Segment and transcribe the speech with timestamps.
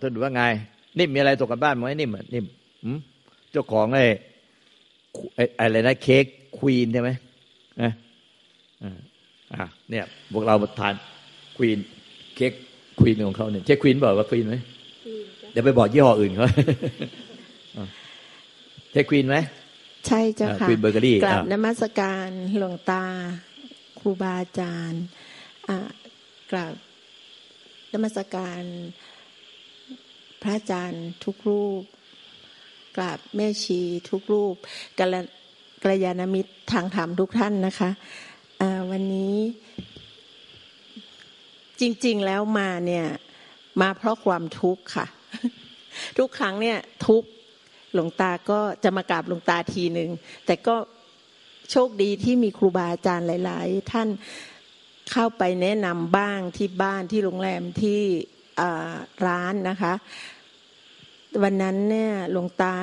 [0.00, 0.42] เอาท่านดูว่าไง
[0.98, 2.46] นิ่มมีอะไรตกกันบ้านไหมนิ่มนิ่ม
[3.52, 4.04] เจ้าของไอ้
[5.58, 6.24] อะไรนะเค้ก
[6.58, 7.10] ควีนใช่ไหม
[7.82, 7.92] นะ
[9.54, 10.94] อ่าเนี่ยพวกเราทาน
[11.56, 11.78] ควีน
[12.36, 12.52] เค้ก
[13.00, 14.56] ควีนของเขาเนี่ยใช่ควีนบอกว่าควีนไหม
[15.52, 16.48] เดี๋ยวไปบอกยี่ห้ออื่นเขา
[18.92, 19.36] ใช่ควีนไหม
[20.06, 23.04] ใช่เจ้าค่ะควีนเบเกอรี่กลับนมัสการหลวงตา
[24.00, 25.02] ครูบาอาจารย์
[26.52, 26.72] กลับ
[27.92, 28.62] นมัสการ
[30.42, 31.82] พระอาจารย์ทุกรูป
[32.96, 33.80] กราบแม่ชี
[34.10, 34.54] ทุกรูป
[34.98, 35.14] กัล
[35.82, 37.90] กระยาณมิตรทางธรรมทุกท่านนะคะ
[38.90, 39.36] วันนี้
[41.80, 43.06] จริง ๆ แล้วมาเนี่ย
[43.80, 45.06] มาเพราะความทุกข์ค่ะ
[46.18, 47.22] ทุกครั้งเนี่ยทุก
[47.94, 50.10] หลวงตาก็จะมากราบหลวงตาทีหนึ่ง
[50.46, 50.76] แต่ก็
[51.70, 54.08] โชคดีที่มีครูบาอาจารย์หลาย ๆ ท่าน
[55.12, 58.02] เข้าไปแนะนำบ้างที่บ้านที่โรงแรมที่
[59.26, 59.92] ร้านนะคะ
[61.42, 62.74] วันนั้นเนี่ยหลวงตา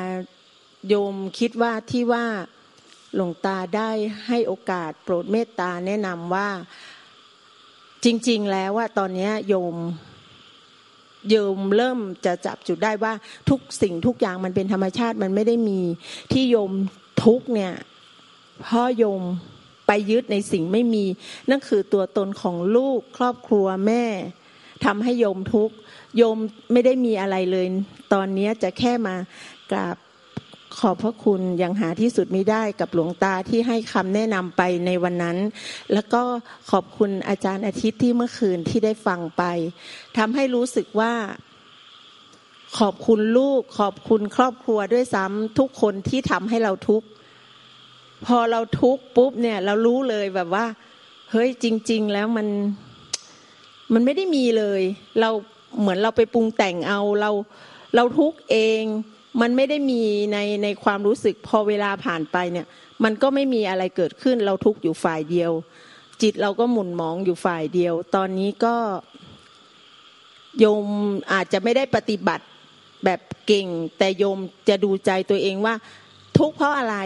[0.87, 2.25] โยมคิดว่าที่ว่า
[3.15, 3.89] หลวงตาได้
[4.27, 6.49] ให้โอกาสโปรดเมตตาแนะนำว่า
[8.03, 9.75] จริง ๆ แล้วว่าตอนนี้โยม
[11.29, 13.13] โยมเริ่มจะจับจุดได้ว่า
[13.49, 15.79] ทุกสิ่งทุกอย่างมันเป็นธรรมชาติมันไม่ได้มี
[16.31, 16.71] ที่โยม
[17.23, 17.73] ทุกเนี่ย
[18.61, 19.21] เพราะโยม
[19.87, 21.05] ไปยึดในสิ่งไม่มี
[21.49, 24.05] นั่นคือตัวตนของลูกครอบครัวแม่
[24.85, 25.71] ทำให้โยมทุก
[26.17, 26.37] โยม
[26.71, 27.65] ไม่ได้มีอะไรเลย
[28.13, 29.15] ตอนนี้จะแค่มา
[29.71, 29.97] กราบ
[30.77, 35.37] ขอบพระคุณยังหาที่สุดไม่ได้กับหลวงตาที่ให้คำแนะนำไปในวันนั้น
[35.93, 36.21] แล้วก็
[36.71, 39.43] ขอบคุณอาจารย์อาทิตย์ที่เมื่อคืนที่ได้ฟังไป
[40.17, 41.13] ทำให้รู้สึกว่า
[42.79, 47.07] ขอบคุณลูก ขอบคุณครอบครัวด้วยซ้ำทุกคนที่ทำให้เราทุกข์
[48.25, 50.65] พอเราทุกข์ปุ๊บเนี่ย เรารู้เลยแบบว่า
[51.31, 52.47] เฮ้ยจริง ๆ แล้วมัน
[53.93, 54.81] มันไม่ได้มีเลย
[55.19, 55.29] เรา
[55.79, 57.31] เหมือนเราไปปรุงแต่งเอาเรา
[57.95, 58.83] เราทุกเอง
[59.41, 60.03] มันไม่ได้มี
[60.33, 62.67] ในในความรู้สึกพอเวลาผ่านไปเนี่ย
[63.03, 65.51] มันก็ไม่มีอะไรเกิดขึ้นเราทุกอยู่ฝ่ายเดียว
[66.21, 68.75] จิตเราก็หมุนมองอยู่ฝ่ายเดียว ตอนนี้ก็
[70.59, 70.85] โยม
[71.33, 72.45] อาจจะไม่ได้ปฏิบัติ
[73.05, 73.67] แบบเก่ง
[73.97, 74.37] แต่โยม
[74.69, 75.75] จะดูใจตัวเองว่า
[76.37, 76.97] ทุกเพราะอะไร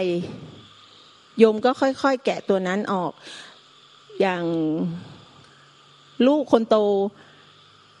[1.38, 3.12] โยมก็ค่อยๆ แกะตัวนั้นออก
[4.20, 4.44] อย่าง
[6.26, 6.76] ลูกคนโต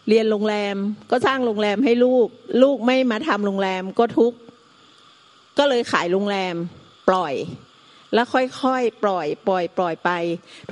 [0.08, 0.76] เรียนโรงแรม
[1.10, 2.26] ก็สร้างโรงแรมให้ลูก
[2.62, 4.32] ลูกไม่มาทำโรงแรมก็ทุก
[5.58, 6.54] ก็เลยขายโรงแรม
[7.08, 7.34] ปล่อย
[8.14, 10.10] แล้วค่อยๆปล่อย ปล่อย ปล่อยไป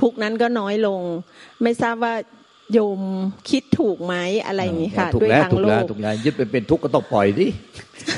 [0.01, 1.03] ทุกนั้นก็น้อยลง
[1.63, 2.15] ไม่ทราบว่า
[2.73, 3.01] โยม
[3.51, 4.15] คิดถูกไหม
[4.47, 7.47] อะไรอย่างนี้ค่ะ ด้วยทางโลกถูกแล้วยึดเป็นเป็นทุกข์ก็ต้องปล่อยดิ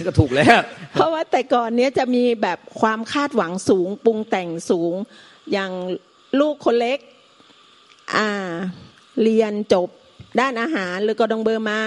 [0.06, 0.58] ก็ถูกแล้ว
[0.92, 4.92] เพราะว่าแต่ก่อนเนี้ยจะมีแบบความคาดหวังสูง ปรุงแต่งสูง
[5.52, 5.70] อย่าง
[6.40, 6.98] ลูกคนเล็ก
[8.16, 8.30] อ่า
[9.22, 9.88] เรียนจบ
[10.40, 11.80] ด้านอาหารหรือกอดองเบอร์มา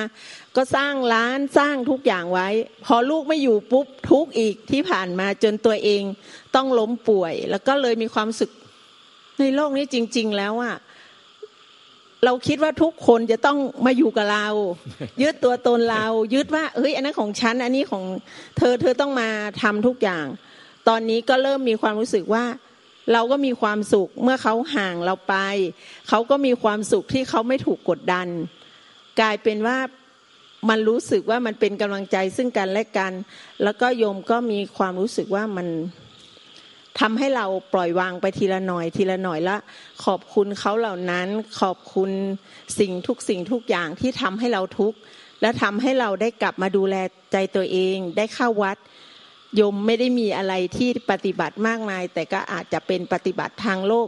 [0.55, 2.47] ก็สร้างร้านสร้างทุกอย่างไว้
[2.85, 6.03] พอลูกไม่อยู่ปุ๊บทุกอีกที่ผ่านมาจนตัวเอง
[6.55, 8.51] ต้องล้มป่วย แล้วก็เลยมีความสึก
[9.39, 10.75] ในโลกนี้จริง ๆ แล้วอะ
[12.25, 14.47] เราคิดว่าทุกคนจะต้องมาอยู่กับเรา
[15.21, 18.03] ยึดตัวตนเรา ยึดว่าเฮ้ยอันนั้นของฉัน อันนี้ของ
[18.57, 19.29] เธอเธอต้องมา
[19.61, 20.25] ทำทุกอย่าง
[20.87, 22.43] ตอนนี้ก็เริ่มมีความรู้สึกว่า
[23.13, 25.35] เราก็มีความสุขเมื่อเขาห่างเราไป
[26.09, 28.27] เขาก็มีความสุขที่เขาไม่ถูกกดดัน
[29.19, 29.77] กลายเป็นว่า
[30.69, 33.11] มันรู้สึกว่ามันเป็นกำลังใจซึ่งกันและกัน
[33.63, 35.67] แล้วก็โยมก็มีความรู้สึกว่ามัน
[36.99, 39.57] ทำให้เราปล่อยวางไปทีละหน่อยทีละหน่อยละ
[40.05, 41.27] ขอบคุณเขาเหล่านั้น
[41.59, 42.11] ขอบคุณ
[42.79, 44.97] สิ่งทุกสิ่งทุกอย่างที่ทำให้เราทุกข์
[45.41, 46.95] และทำให้เราได้กลับมาดูแล
[47.31, 48.77] ใจตัวเอง ได้เข้าวัด
[49.55, 54.07] โยมไม่ได้มีอะไรที่ปฏิบัติมากมาย แต่ก็อาจจะเป็นปฏิบัติทางโลก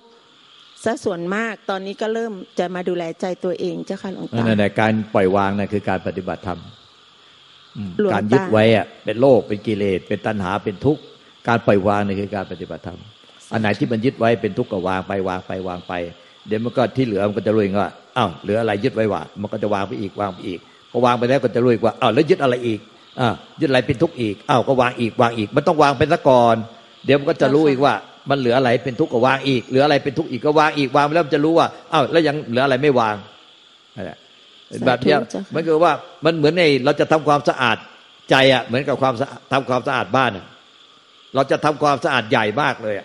[0.84, 6.60] ซะส่วนมากตอนนี้ก็เริ่มจะมาดูแลใจตัวเองเจ้าค่ะหลวงตาในการปล่อยวางนะคือการปฏิบัติธรรม
[8.14, 11.02] การยึดไว้อะเป็นโลกเป็นกิเลสเป็นตัณหาเป็นทุกข์
[11.48, 13.00] การปล่อยวางนี่คือการปฏิบัติธรรม
[13.52, 15.94] อันไหนที่มันยึดไว้เป็นทุกข์ก็วางไปวางไปวางไป
[16.48, 20.60] เดี๋ยวมันก็ที่เหลือมันก็จะรู้เองว่าอ้าวเหลืออะไรยึดไว้วะมันก็จะวางไปอีกวางไปอีก
[20.92, 22.80] พอวางไปแล้วก็จะรู้อีกว่าอ้าวแล้วยึดอะไรอีก
[23.20, 23.30] อ่า
[23.60, 26.56] ยึดอะไรเป็นทุกข์อีกอ้าวก็วางอีกวางอีก มันต้องวางเป็นซะก่อน
[27.06, 27.94] เดี๋ยวมันก็จะรู้อีกว่า
[28.30, 33.16] มันเหลืออะไรเป็นทุกข์ก็วางอีกเหลืออะไรเป็นทุกข์อีกก็วางอีกวางไปแล้วมันจะรู้ว่าอ้าวแล้วยังเหลืออะไรไม่วาง
[34.88, 35.16] แบบนี้
[35.56, 35.94] มันคือว่า
[36.26, 37.78] มันเหมือนในเราจะทำความสะอาด
[38.30, 39.14] ใจอะเหมือนกับความ
[39.52, 40.32] ทำความสะอาดบ้าน
[41.36, 42.96] เราจะทำความสะอาดใหญ่มากเลย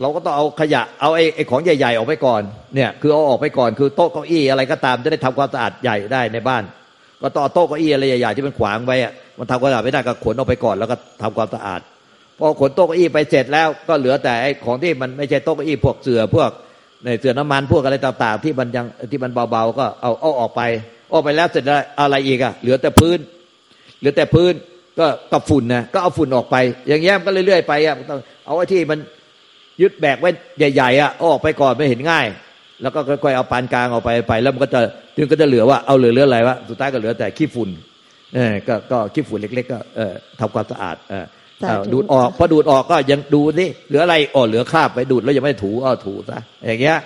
[0.00, 2.42] เราก็ต้องเอาขยะเอาไอ้ไอ้ของใหญ่ ๆ ออกไปก่อน
[2.74, 6.62] เนี่ยคือเอาออกไปก่อนคือโต๊ะเก้าอี้อะไรก็ตามจะได้ทำความสะอาดใหญ่ได้ในบ้าน
[7.22, 11.80] ก็ต่อโต๊ะเก้าอี้อะไรใหญ่ๆที่มันขวางไว้อะ มันทำความสะอาดไม่ได้ก็ขนออกไปก่อนแล้วก็ทำความสะอาด
[12.38, 16.50] พอขนโต๊ะเก้าอี้ไปเสร็จแล้วก็เหลือแต่ไอ้ของที่มันไม่ใช่โต๊ะเก้าอี้พวกเสือพวก
[17.04, 20.60] ในเสือน้ำมันพวกอะไรต่างๆ ที่มันยังที่มันเบาๆก็เอาเอาออกไป
[21.12, 23.18] ออกไปแล้วเสร็จแล้วอะไรอีกอะเหลือแต่พื้น
[23.98, 24.54] เหลือแต่พื้น
[24.98, 26.56] ก็กับฝุ่นนะก็เอาฝุ่นออกไป
[26.88, 28.98] อย่างเงี้ยมันก็เรื่อยๆไปอะต้องเอาไว้ที่มัน
[29.82, 30.30] ยึดแบกไว้
[30.74, 32.26] ใหญ่ๆอะเอาออกไปก่อนไม่เห็นง่าย
[32.82, 34.80] แล้วก็ค่อยๆเอาปานกลางออกไปไป แล้วมันก็จะ
[35.16, 37.70] ถึงก็จะเหลือว่าเอาเหลือเหลืออะไรวะสุดท้ายก็เหลือแต่ขี้ฝุ่น
[38.36, 41.24] เออก็ก็ขี้ฝุ่นเล็ก ๆ ก็เออทำความสะอาดเออ
[41.62, 46.96] สาธุเอาดูดออกพอดูดออกก็ยังดูนี่เหลืออะไรอ๋อเหลือคราบไปดูดแล้วยังไม่ได้ถูเอาถูซะอย่างเงี้ย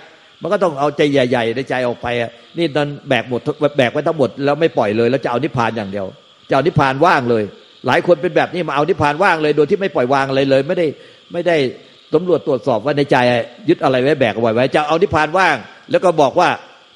[0.41, 3.41] มันก็ต้องเอาใจใหญ่ๆในใจออกไปอะนี่ตอนแบกหมด
[3.77, 6.05] แบกไว้ทั้งหมดแล้วไม่ปล่อยเลย แล้วจะเอานิพพานอย่างเดียว
[6.49, 7.43] จะเอานิพพานว่างเลย
[7.87, 10.87] หลายคนเป็นแบบนี้มาเอานิพพานว่างเลย โดยที่ไม่ปล่อยวางอะไรเลย ไม่ได้
[11.33, 11.55] ไม่ได้
[12.13, 13.15] สำรวจตรวจสอบว่าในใจ
[13.69, 15.55] ยึดอะไรไว้แบกเอาไว้ไว้จะเอานิพพานว่าง
[15.91, 16.49] แล้วก็บอกว่า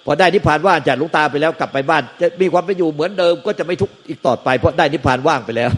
[0.05, 5.71] พอได้นิพพานว่างจากหลุงตาไปแล้วกลับไปบ้าน จะมีความเป็นอยู่เหมือนเดิมก็จะไม่ทุกข์อีกต่อไป เพราะได้นิพพานว่างไปแล้ว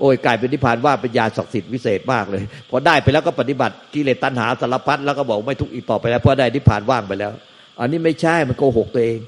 [0.00, 7.32] โอ้ยกลายเป็นนิพพานว่างเป็นยาศักดิ์สิทธิ์วิเศษมากเลย พอได้ไปแล้วก็ปฏิบัติกิเลสตัณหาสารพัดแล้วก็บอกไม่ทุกข์อีกต่อไปแล้วเพราะได้นิพพานว่างไปแล้ว
[7.80, 9.18] อันนี้ไม่ใช่มันโกหกตัวเอง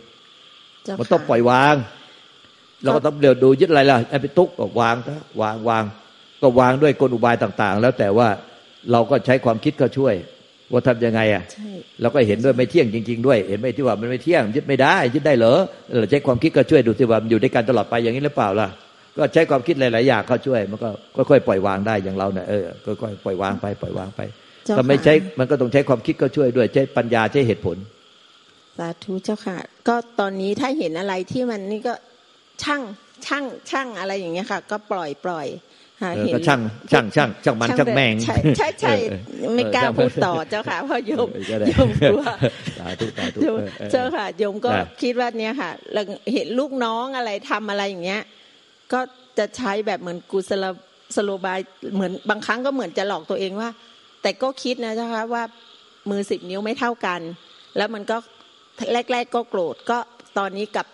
[0.85, 1.75] เจ้ามันต้องค่ะปล่อยวาง
[2.83, 5.85] เราก็ต้องเดี๋ยวดูยึดอะไรล่ะไอ้ไปทุกข์ก็วางซะวางวาง
[6.43, 8.29] ก็วางด้วยกลอุบายต่าง ๆ แล้วแต่ว่า
[8.93, 10.15] เราก็ใช้ความคิดก็ช่วย
[10.73, 11.71] ว่าทำยังไงอะใช่
[12.01, 15.59] เราก็เห็นด้วยไม่เที่ยงจริง ๆ ด้วย เห็นไหมที่ว่ามันไม่เที่ยงยึดไม่ได้ยึดได้เหรอ
[15.99, 18.69] เราใช้ความคิดก็ช่วยดูสิว่ามันอยู่ด้วยกันตลอดไปอย่างนี้หรือเปล่าล่ะ
[19.19, 20.89] ก็ใช้ความคิดหลายๆอย่างเข้าช่วย มันก็
[21.31, 22.65] ค่อยๆปล่อยวางได้อย่างเราเนี่ยเออ
[23.03, 24.21] ค่อยๆปล่อยวางไปปล่อยวางไป
[24.65, 27.77] เจ้าถ้าไม่ค่ะใช้มันก็ต้องใช้ความคิดก็ช่วยด้วย ใช้ปัญญาใช้เหตุผล
[28.79, 29.59] สาธุเจ้าค่ะ
[29.89, 31.95] ก็ตอนนี้ถ้าเห็นอะไรที่มันนี่ก็
[32.63, 32.83] ช่าง
[33.27, 35.70] ช่างช่างอะไรอย่างเงี้ยค่ะ ก็ปล่อยปล่อยค่ะเออเห็น
[36.35, 36.61] ก็ช่าง
[36.93, 42.23] ช่างช่างช่างมันช่างแมง ใช่ใช่ใช่เออเออไม่กล้าเออพูดต่อเจ้าค่ะเพราะโยมเออก็ได้โยมกลัว
[42.79, 46.03] สาธุสาธุโยมเออเออเจ้าค่ะโยมก็ได้คิดว่าเนี้ยค่ะเรา
[46.33, 48.23] เห็นลูกน้องอะไรทำอะไรอย่างเงี้ย
[48.93, 49.01] ก็
[49.39, 50.65] จะใช้แบบเหมือนกุศล
[51.17, 51.59] สโลบาย
[51.95, 53.69] เหมือนบางครั้งก็เหมือนจะหลอกตัวเองว่า
[54.23, 55.45] แต่ก็คิดนะเจ้าค่ะว่า
[56.11, 57.21] มือสิบนิ้วไม่เท่ากัน
[57.77, 58.17] แล้วมันก็
[58.93, 59.99] แรก ๆก็โกรธก็
[60.39, 60.87] ตอนนี้กลับ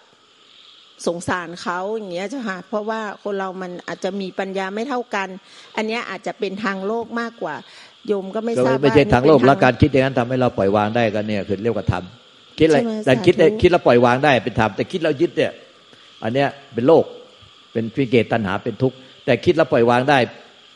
[1.07, 5.29] สงสารเขาอย่างเงี้ยเจ้าค่ะเพราะว่าคนเรามันอาจจะมีปัญญาไม่เท่ากัน
[5.77, 7.55] อันเนี้ยอาจจะเป็นทางโลกมากกว่า
[8.07, 12.05] โยมก็ไม่ก็ทราบไม่ใช่ว่ทางโลกเป็นแล้วการคิดอย่างนั้นทำให้เราปล่อยวางได้กันเนี่ยคือเรียกว่าธรรม
[12.59, 15.53] คิดอะไรใช่ไหมแต่คิดสาธุคิดแล้วปล่อยวางได้เป็นธรรมแต่คิดแล้วยึดเนี่ย
[16.23, 17.05] อันเนี้ยเป็นโลก
[17.73, 20.19] เป็นวิเกตตัณหาเป็นทุกข์แต่คิดแล้วปล่อยวางได้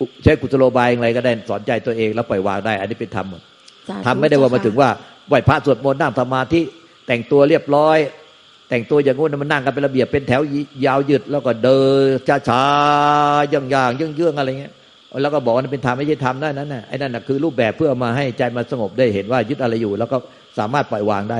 [0.00, 3.42] อุใช้กุศโลบายอะไรก็ได้สอนใจตัวเองแล้วปล่อยวางได้ อันนี้เป็นธรรมหมด
[3.88, 4.88] สาธุทำไม่ได้ว่ามาเจ้ถึงว่า
[5.28, 6.60] ไหวพระสวดมนต์นั่งสมาธิ
[7.06, 7.98] แต่งตัวเรียบร้อย
[8.70, 10.40] แต่งตัวอย่างงู้นมันนั่งกันเป็นระเบียบเป็นแถว
[10.86, 12.06] ยาวยืดแล้วก็เดิน
[12.48, 14.74] ช้าๆย่างๆเยื่องๆอะไรเงี้ย
[15.22, 20.16] แล้วก็บอกว่านั่นเป็นธรรมไม่ใช่ธรรมได้นั่นน่ะไอ้นั่นน่ะคือรูปแบบเพื่อมาให้ใจมันสงบได้เห็นว่ายึดอะไรอยู่ แล้วก็
[20.58, 21.38] สามารถปล่อยวางได้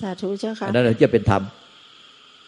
[0.00, 1.42] สาธุเจ้าค่ะอันนั้นถึงจะเป็นธรรม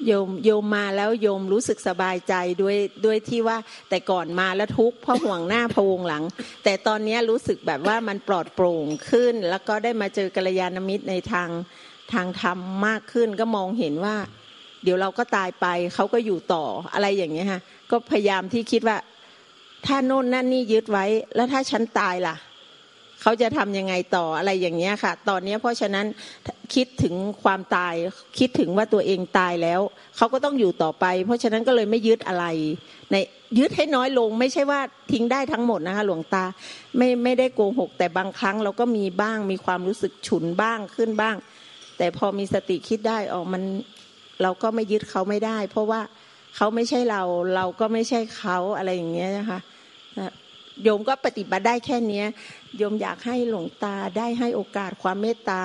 [0.07, 3.57] โยมโยมมาแล้วโยมรู้สึกสบายใจด้วยด้วยที่ว่า
[3.89, 6.25] แต่ก่อนมาแล้วทุกข์เพราะห่วงหน้าพะวงหลัง
[6.65, 11.49] แต่ตอนนี้รู้สึกแบบว่ามันปลอดโปร่งขึ้น แล้วก็ได้มาเจอกัลยาณมิตรในทาง
[12.13, 14.17] ทางธรรมมากขึ้นก็มองเห็นว่า
[14.83, 17.61] เดี๋ยวเราก็ตายไปเขาก็อยู่ต่ออะไรอย่างเงี้ยฮะ
[17.91, 18.97] ก็พยายามที่คิดว่า
[19.87, 22.37] ถ้าโน่นนั่นนี่ยึดไว้ แล้วถ้าฉันตายล่ะ
[23.23, 26.07] เขาจะทำยังไงต่ออะไรอย่างเงี้ยค่ะ ตอนนี้เพราะฉะนั้น
[26.75, 27.95] คิดถึงความตาย
[28.39, 29.81] คิดถึงว่าตัวเองตายแล้ว
[30.17, 32.45] เขาก็ต้องอยู่ต่อไป เพราะฉะนั้นก็เลยไม่ยึดอะไร
[33.11, 33.17] ใน
[33.59, 34.81] ยึดให้น้อยลง ไม่ใช่ว่า
[35.13, 36.45] ทิ้งได้ทั้งหมดนะคะ หลวงตา
[36.97, 41.37] ไม่ไม่ได้โกหก แต่บางครั้งเราก็มีบ้างมีความรู้สึกฉุนบ้างขึ้นบ้าง
[41.99, 43.63] แต่พอมีสติคิดได้อ๋อมัน
[44.43, 46.01] เราก็ไม่ยึดเขาไม่ได้ เพราะว่า
[46.57, 47.23] เขาไม่ใช่เรา
[47.55, 49.61] เราก็ไม่ใช่เขาอะไรอย่างเงี้ยนะคะ
[50.83, 52.27] โยมก็ปฏิบัติได้แค่เนี้ย
[52.79, 55.63] โยมอยากให้หลวงตาได้ให้โอกาสความเมตตา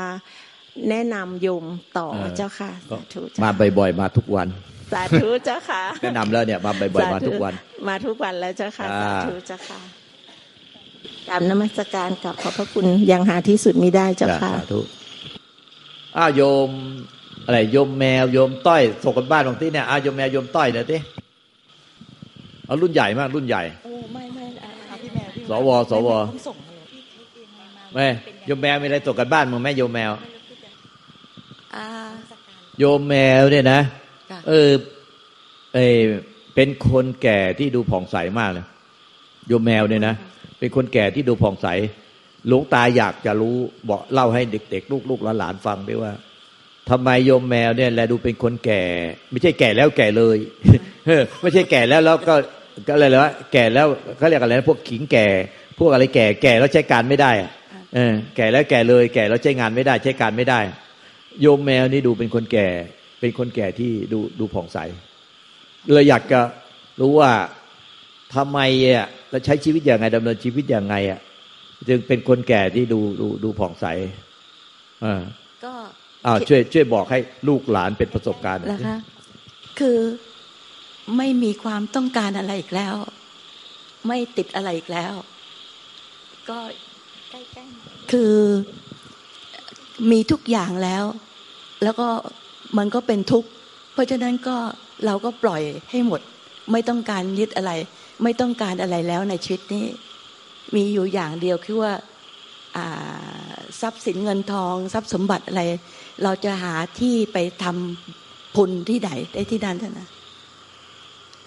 [0.90, 1.66] แนะนำโยม
[1.98, 4.48] ต่อเออเจ้าค่ะก็สาธุเจ้ามาบ่อยๆมาทุกวัน
[4.94, 7.54] สาธุเจ้าค่ะแนะนำแล้วเนี่ยมาบ่อยๆมาทุกวัน
[7.88, 9.80] มาทุกวันแล้วเจ้าค่ะอ่าสาธุเจ้าค่ะ
[11.28, 14.80] กราบนมัสการกับขอบพระคุณยังหาที่สุดมิได้เจ้าค่ะสาธุ
[16.17, 16.70] อ้าวโยม
[17.46, 21.00] อะไรโยมแมวโยมต้อยส่งกันบ้านของที่เนี่ยอ้าวโยมแมวโยมต้อยเนี่อยที่
[22.65, 27.65] เอารุ่นใหญ่มากรุ่นใหญ่โอ้ไม่ไม่อะพี่แมวพี่สวสวผมส่งมาเลยพี่เช็คเองมา
[27.96, 28.08] แม่
[28.46, 30.12] โยมแมวมีอะไรส่งกันบ้านมึงแม่โยมแมว
[31.75, 31.88] อ่า
[32.79, 33.79] โยมแมวเนี่ยนะ
[34.32, 34.72] ค่ะเออ
[35.75, 36.01] เออ
[36.55, 38.65] เป็นคนแก่ที่ดูผ่องใสมากเลย
[39.48, 40.15] โยมแมวเนี่ยนะ
[40.60, 41.67] เป็นคนแก่ที่ดูผ่องใส
[42.48, 43.58] หลวงตาอยากจะรู้
[43.90, 46.14] บอกเล่าให้เด็ก ๆ ลูกๆหลานๆฟังด้วยว่า
[46.90, 48.84] ทำไมโยมแมวเนี่ยแลดูเป็นคนแก่
[49.32, 50.38] ไม่ใช่แก่แล้วแก่เลย
[51.06, 52.36] เออไม่ใช่แก่แล้วแล้วก็
[52.88, 55.28] ก็อะไรแล้วะแก่แล้วเขาเรียกอะไรนะพวกขิงแก่
[55.80, 57.52] พวกอะไรแก่แก่แล้วใช้การไม่ได้อะ
[57.96, 60.60] เออแก่แล้วแก่เลย แก่แล้วใช้งานไม่ได้ ใช้การไม่ได้
[61.42, 62.68] โยมแมวนี่ดูเป็นคนแก่
[63.20, 64.78] เป็นคนแก่ที่ดูดูผ่องใส
[65.94, 66.40] เลยอยากจะ
[67.02, 67.32] รู้ว่า
[68.36, 71.20] ทำไมอะเราใช้ชีวิตอย่างไงดำเนินชีวิตอย่างไงอะ
[71.88, 73.86] จึงเป็นคนแก่ที่ดูดูดูผ่องใส
[75.06, 75.22] อ่า
[75.66, 75.74] ก็
[76.25, 79.00] อ้าวช่วยช่วยบอกให้ลูกหลานเป็นประสบการณ์หน่อยนะสิคะ
[79.80, 80.00] คือ
[81.18, 82.96] ไม่มีความต้องการอะไรอีกแล้ว
[84.08, 85.13] ไม่ติดอะไรอีกแล้ว
[86.50, 86.58] ก็
[87.30, 88.36] ใกล้ๆคือ
[90.12, 91.04] มีทุกอย่างแล้ว
[91.84, 92.08] แล้วก็
[92.78, 93.50] มันก็เป็นทุกข์
[93.94, 94.58] เพราะฉะนั้นก็
[95.06, 95.62] เราก็ปล่อย
[95.92, 96.22] ให้หมด
[96.72, 97.72] ไม่ต้องการยึดอะไร
[98.24, 99.86] ไม่ต้องการอะไรแล้วในชีวิตนี้
[100.75, 101.94] มีอยู่อย่างเดียวคือว่า
[102.77, 105.63] อ่าทรัพย์สินเงินทอง ทรัพย์สมบัติอะไร
[106.24, 110.10] เราจะหาที่ไปทำพุนที่ไหนได้ที่นั่นเท่านั้น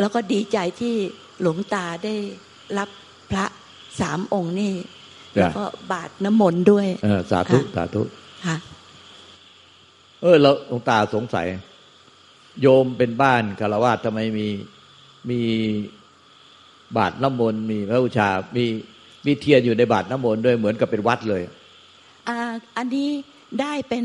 [0.01, 0.95] แล้วก็ดีใจที่
[1.41, 2.15] หลวงตาได้
[2.79, 2.89] รับ
[3.31, 3.45] พระ
[4.01, 4.73] สามองค์นี่
[5.37, 8.03] จ้ะแล้วก็บาทน้ำมนต์ด้วยเออสาธุค่ะสาธุ
[8.47, 8.57] ค่ะ
[10.23, 11.47] เออเราหลวงตาสงสัย
[12.61, 14.49] โยมเป็นบ้านคารวะทำไมมี
[15.31, 15.41] มี
[16.97, 18.65] บาทน้ำมนต์มีพระบูชา มี
[19.27, 21.43] มีเทียนอยู่ในบาทน้ำมนต์ด้วยเหมือนกับเป็นวัดเลย
[22.29, 22.39] อ่า
[22.77, 23.09] อันนี้
[23.61, 24.05] ได้เป็น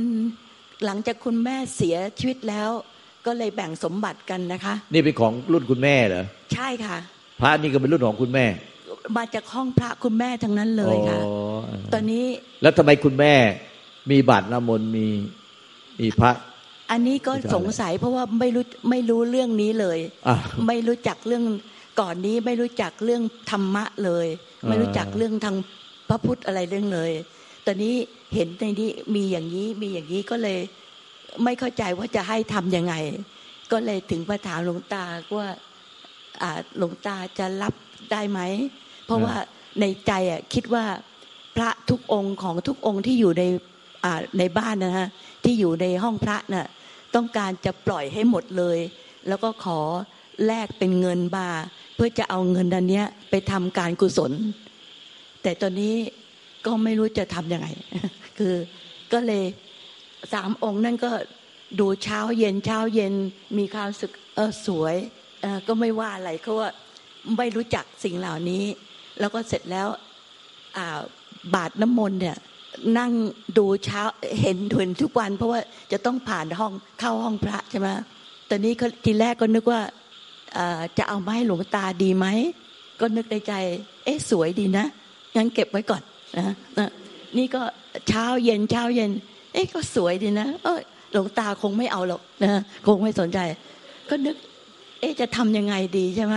[0.86, 2.70] หลังจากคุณแม่เสียชีวิตแล้ว
[3.26, 6.98] ก็เลยแบ่งสมบัติกันนะคะ นี่เป็นของรุ่นคุณแม่เหรอใช่ค่ะ
[7.42, 8.46] พระนี่ก็เป็นรุ่นของคุณแม่
[9.18, 11.34] มาจากห้องพระคุณแม่ทั้งนั้นเลยค่ะอ๋อ
[11.94, 12.26] ตอนนี้
[12.62, 13.34] แล้วทำไมคุณแม่
[14.12, 15.08] มีบาทน้ำมนต์มี
[16.00, 16.32] มีพระ
[16.92, 20.36] อันนี้ก็ไม่ใช่สงสัยเพราะว่าไม่รู้ไม่รู้เรื่องนี้เลยอะ
[20.68, 21.44] ไม่รู้จักเรื่อง
[22.00, 25.56] ก่อนนี้ไม่รู้จักเรื่องธรรมะเลยอ่า ไม่รู้จักเรื่องทาง
[26.10, 27.12] พระพุทธอะไรเรื่องเลย
[27.66, 27.96] ตอนนี้
[28.36, 30.60] เห็นในนี้มีอย่างนี้มีอย่างนี้ก็เลย
[31.44, 32.96] ไม่เข้าใจว่าจะให้ทำยังไง
[33.72, 35.04] ก็เลยถึงมาถามหลวงตา
[35.38, 35.48] ว่า
[36.78, 37.74] หลวงตาจะรับ
[38.12, 38.40] ได้ไหม
[39.06, 39.36] เพราะว่า
[39.80, 40.86] ในใจอะคิดว่า
[41.56, 43.44] พระทุกองค์ของทุกองค์ที่อยู่ใน
[44.40, 45.08] ในบ้านนะฮะ
[45.44, 46.68] ที่อยู่ในห้องพระน่ะ
[47.16, 48.80] ต้องการจะปล่อยให้หมดเลย
[49.28, 49.80] แล้วก็ขอ
[50.46, 54.32] แลกเป็นเงินบาเพื่อจะเอาเงินอันเนี้ยไปทำการกุศล
[55.44, 55.96] แต่ตอนนี้
[56.66, 57.68] ก็ไม่รู้จะทำยังไง
[58.38, 58.54] คือ
[59.14, 59.44] ก็เลย
[60.34, 61.12] สามองค์นั่นก็
[61.80, 63.14] ดูเช้าเย็นเช้าเย็น
[63.58, 64.96] มีความสึกเออสวย
[65.42, 66.70] เออก็ไม่ว่าอะไรเขาว่า
[67.38, 68.64] ไม่รู้จักสิ่งเหล่านี้
[69.20, 69.88] แล้วก็เสร็จแล้ว
[70.78, 71.00] อ่า
[71.56, 72.38] บาทน้ำมนต์เนี่ย
[72.98, 73.12] นั่ง
[73.58, 74.02] ดูเช้า
[74.42, 75.60] เห็นเห็นทุกวัน เพราะว่า
[75.92, 77.88] จะต้องผ่านห้องเข้าห้องพระใช่ไหม
[78.50, 78.74] ตอนนี้
[79.06, 79.82] ทีแรกก็นึกว่า
[80.98, 82.28] จะเอามาให้หลวงตาดีไหม
[83.00, 83.54] ก็นึกในใจ
[84.04, 84.86] เอ๊ะสวยดีนะ
[85.36, 86.02] งั้นเก็บไว้ก่อน
[86.38, 86.90] นะนะ
[87.38, 87.62] นี่ก็
[88.08, 89.12] เช้าเย็นเช้าเย็น
[89.54, 90.80] เอ๊ะก็สวยดีนะ เออ
[91.14, 93.40] หลวงตาคงไม่เอาหรอกนะคงไม่สนใจ
[94.10, 94.36] ก็นึก
[95.00, 96.36] เอ๊ะจะทำยังไงดีใช่ไหม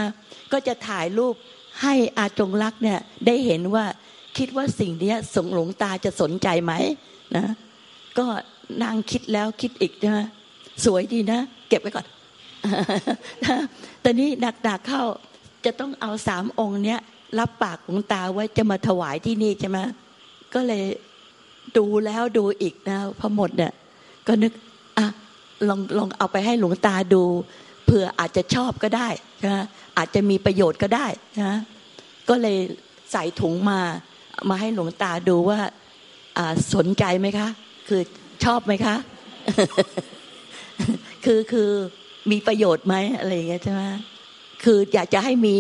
[0.52, 1.35] ก็จะถ่ายรูป
[1.83, 3.85] ให้อาจงรักเนี่ย ได้เห็นว่า
[4.38, 6.73] คิดว่าสิ่งนี้สงหลวงตาจะสนใจไหม
[7.37, 7.44] นะ
[8.18, 8.26] ก็
[8.83, 10.21] นางคิดแล้วคิดอีกใช่ไหม
[10.85, 12.06] สวยดีนะ เก็บไว้ก่อน
[14.04, 14.28] ตอนนี้
[14.64, 15.02] หนักๆเข้า
[15.64, 17.00] จะต้องเอาสามองค์เนี้ย
[17.38, 19.78] รับปากหลวงตาไว้จะมาถวายที่นี่ใช่ไหม
[20.54, 20.85] ก็เลย
[21.76, 23.73] ดูแล้วดูอีกนะพอหมดเนี่ย
[24.26, 24.52] ก็นึก
[24.99, 25.06] อะ
[25.68, 27.23] ลองลองเอาไปให้หลวงตาดู
[27.85, 29.56] เผื่ออาจจะชอบก็ได้ใช่ไหม
[29.97, 31.06] อาจจะมีประโยชน์ก็ได้
[31.42, 31.56] นะ
[32.28, 32.59] ก็เลย
[33.12, 33.80] ใส่ถุงมา
[34.49, 35.59] มาให้หลวงตาดูว่า
[36.38, 37.49] อ่าสนใจไหมคะ
[37.88, 38.02] คือ
[38.44, 38.97] ชอบไหมคะ
[41.25, 41.71] คือคือ
[42.30, 43.82] มีประโยชน์ไหมอะไรอย่างเงี้ยใช่ไหม
[44.62, 45.56] คืออยากจะให้มี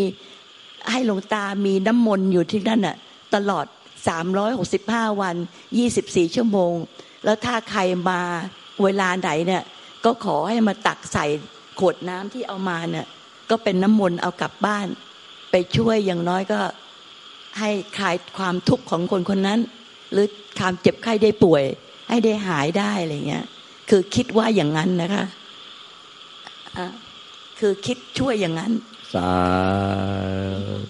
[0.90, 2.96] ให้หลวงตามีน้ำมนต์อยู่ที่นั่นน่ะ
[3.34, 3.66] ตลอด
[4.42, 5.36] 365 วัน
[5.84, 6.74] 24 ชั่วโมง
[7.24, 8.20] แล้วถ้าใครมา
[8.82, 9.62] เวลาไหนเนี่ย
[10.04, 11.26] ก็ขอให้มาตักใส่
[11.78, 13.06] ขวดน้ำที่เอามาเนี่ย
[13.50, 14.86] ก็เป็นน้ำมนต์เอากลับบ้าน
[15.50, 16.60] ไปช่วยอย่างน้อยก็
[17.58, 19.60] ให้คลายความทุกข์ของคนคนนั้น
[20.12, 20.26] หรือ
[20.58, 21.64] ความเจ็บไข้ได้ป่วย
[22.08, 23.44] ให้ได้หายได้อะไรเงี้ย
[23.90, 25.26] คือคิดว่าอย่างนั้นนะคะอะ
[27.58, 28.72] คือคิดช่วยอย่างนั้น
[29.14, 29.32] สา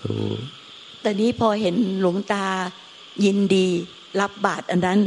[0.04, 0.16] ธุ
[1.02, 2.46] แต่นี้พอเห็นหลวงตา
[3.24, 3.66] ยินดี
[4.20, 5.00] รับบาตรอันนั้น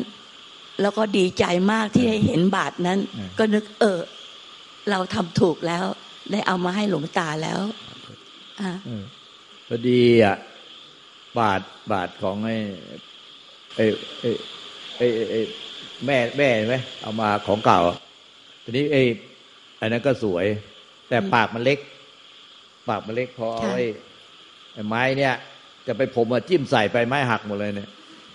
[0.81, 2.99] แล้วก็ดีใจมากที่ได้เห็นบาตรนั้น
[3.39, 3.99] ก็นึกเออ
[4.89, 5.85] เราทำถูกแล้ว
[6.31, 7.59] ได้เอามาให้หลวงตาแล้ว
[8.61, 9.03] อะเออ
[9.67, 10.35] พอดีอะ
[11.39, 12.55] บาทบาทของไอ้
[13.75, 13.85] ไอ้
[14.19, 14.29] ไอ้
[14.97, 15.39] ไอ้ไอ้ไอ้
[16.05, 17.79] แม่แม่เห็นไหมเอามาของเก่า
[18.63, 19.01] ทีนี้ไอ้
[19.79, 20.45] อันนั้นก็สวย
[21.09, 21.79] แต่ปากมันเล็ก
[22.89, 23.85] ปากมันเล็กพอเอาไอ้
[24.73, 25.33] ไอ้ไม้เนี่ย
[25.87, 27.89] จะไปผมมาจิ้มใส่ไปไม้หักหมดเลยเนี่ย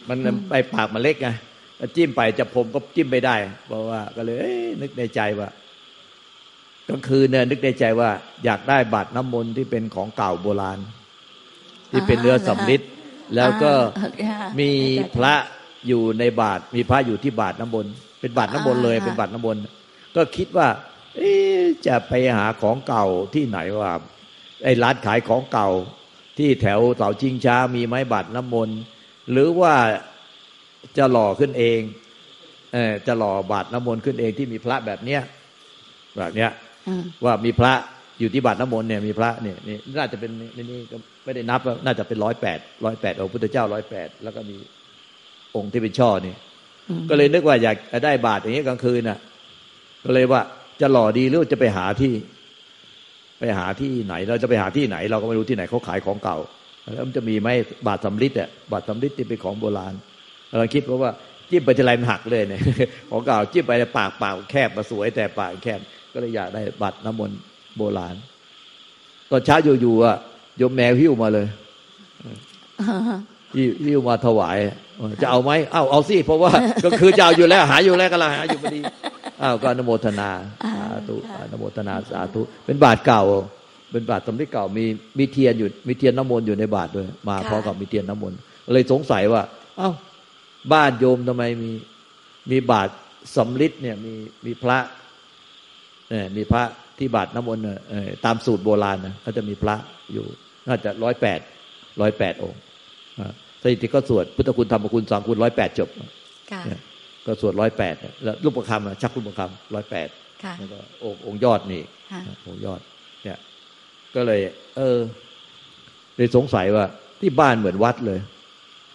[0.08, 0.18] มัน
[0.50, 1.28] ไปปากมันเล็กไง
[1.76, 5.48] แล้วจิ้มไปจะผมก็จิ้มไม่ได้เพราะว่าก็เลยเอ้ยนึกในใจว่า
[6.88, 8.10] กลางคืนเนี่ยนึกในใจว่า
[8.44, 10.78] อยากได้บาตรน้ำมนต์ที่เป็นของเก่าโบราณ
[11.90, 12.80] ที่เป็นเนื้อสำริด
[13.36, 14.70] แล้วก็อ่ามี
[15.16, 15.34] พระ
[15.88, 19.62] อยู่ในบาทมีพระอยู่ที่บาทน้ำมนต์เป็นบาทน้ำมนต์เลยอ่าเป็นบาทน้ำมนต์
[20.16, 20.90] ก็คิดว่าเอ๊ะ
[21.86, 23.04] จะไปหาของเก่า
[23.34, 23.92] ที่ไหนว่า
[24.64, 25.68] ไอ้ร้านขายของเก่า
[26.38, 28.78] ที่แถวเสาชิงช้ามีไม้บาทน้ำมนต์
[29.30, 29.74] หรือว่า
[30.98, 31.80] จะหล่อขึ้นเอง
[32.72, 35.20] เออจะหล่อบาทน้ำมนต์ขึ้นเองที่มีพระแบบเนี้ย
[36.18, 36.50] แบบเนี้ย
[36.88, 37.72] อืมว่ามีพระ
[38.20, 44.56] อยู่ที่บาทน้ำมนต์เนี่ยมีพระเนี่ยนี่น่าจะเป็นนี่นี่ก็ไม่ได้นับว่าน่าจะเป็นร้อยแปดร้อยแปดองค์พุทธเจ้าร้อยแปดแล้วก็มี
[45.56, 46.34] องค์ที่เป็นช่อนี่
[46.88, 49.18] อืมก็เลยนึกว่าอยากจะได้บาทอย่างนี้กลางคืนน่ะ
[50.04, 50.42] ก็เลยว่า
[50.80, 52.14] จะหล่อดีหรือจะไปหาที่
[53.38, 56.38] ไปหาที่ไหน เราจะไปหาที่ไหน เราก็ไม่รู้ที่ไหนเขาขายของเก่า
[56.94, 57.48] แล้วมันจะมีไหม
[57.86, 59.94] บาทสำริดอะบาทสำริดที่เป็นของโบราณ
[60.58, 61.10] เราคิดเพราะว่า
[61.50, 62.60] จิ้มไปทีไรมันหักเลยเนี่ย
[63.10, 65.80] ของเก่าจิ้มไปแต่ปากปากแคบมาสวย แต่ปากแคบ
[66.12, 67.38] ก็เลยอยากได้บาทน้ำมนต์
[67.76, 68.14] โบราณ
[69.30, 70.16] ตอนเช้าอยู่ๆอะ
[70.58, 71.46] โยมแมวหิ้วมาเลย
[73.56, 74.56] หิ้วหิ้วมาถวาย
[74.96, 76.50] เออจะเอาไหมเอ้าเอาสิเพราะว่า
[76.84, 78.80] ก็คือจะเอาอยู่แล้ว หาอยู่แล้วก็ลังหาอยู่พอดี
[79.42, 80.30] อ้าวก็อนุโมทนา
[80.74, 83.22] สาธุอนุโมทนาสาธุ เป็นบาทเก่า
[83.92, 84.84] เป็นบาทสำริดเก่ามี
[85.18, 88.38] มีเทียนอยู่มีเทียนน้ำมนต์อยู่ในบาทด้วย มาพร้อมกับมีเทียนน้ำมนต์
[88.72, 89.42] เลยสงสัยว่า
[89.78, 89.90] เอ้า
[90.72, 91.70] บ้านโยมทำไมมี
[92.50, 92.88] มีบาท
[93.36, 94.14] สำริดเนี่ยมี
[94.46, 94.78] มีพระ
[96.10, 96.62] เนี่ยมีพระ
[96.98, 99.76] ที่บาทน้ำมนต์เนี่ยเอ่อตามสูตรโบราณนะเขาจะมีพระ
[100.12, 100.24] อยู่
[100.66, 101.40] น่าจะร้อยแปด
[102.00, 102.60] ร้อยแปดองค์
[103.18, 103.32] อ่า
[103.62, 105.88] สถิติก็สวดพุทธคุณธรรมคุณสังคุณร้อยแปดจบ
[106.52, 106.80] ค่ะเนี่ย
[107.26, 110.08] ก็สวดร้อยแปดแล้วรูปประคำอะชักรูปประคำร้อยแปด
[110.44, 112.80] ค่ะแล้วก็องค์องค์ยอดนี่ค่ะองค์ยอด
[113.24, 113.38] เนี่ย
[114.14, 114.40] ก็เลย
[114.76, 114.98] เออ
[116.16, 116.84] เลยสงสัยว่า
[117.20, 118.20] ที่บ้านเหมือนวัดเลย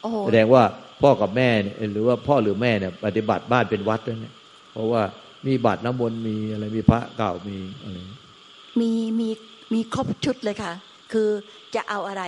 [0.01, 0.63] โอ้โหแสดงว่า
[1.01, 4.35] พ่อกับแม่เนี่ยหรือว่าพ่อหรือแม่เนี่ย ปฏิบัติบ้านเป็นวัดด้วยเนี่ย
[4.73, 5.03] เพราะว่า
[5.47, 7.97] มีบาตรน้ำมนต์มีอะไรมีพระเก่ามีอะไร
[8.79, 9.29] มีมี
[9.73, 10.73] มีครบชุดเลยค่ะ
[11.13, 11.29] คือ
[11.75, 12.23] จะเอาอะไร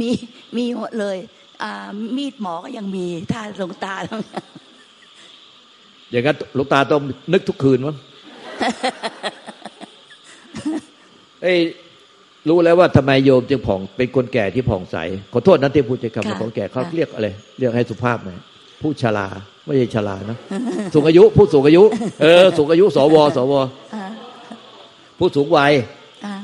[0.00, 0.08] มี
[0.56, 1.41] มีหมดเลยอ่า
[2.16, 4.18] มีดหมอก็ยังมีถ้าหลวงตาแล้ว
[6.10, 7.02] อย่างนั้นหลวงตาต้อง
[7.32, 7.96] นึกทุกคืนมั้ง
[11.42, 11.58] เอ้ย
[12.48, 14.96] รู้แล้วว่าทำไมโยมจึงผ่องเป็นคนแก่ที่ผ่องใส
[15.32, 18.38] ขอโทษนะที่พูดใช้คำว่าค่ะของแก่เขาค่ะเรียกอะไร เรียกให้สุภาพหน่อย
[18.82, 19.26] ผู้ชรา
[19.64, 20.38] ไม่ใช่ชรานะ
[20.94, 21.82] สูงอายุผู้สูงอายุ
[22.22, 23.52] เออ สูงอายุ สว สว
[23.94, 24.04] อ่า
[25.18, 25.72] ผู้สูงวัย
[26.24, 26.34] อ่า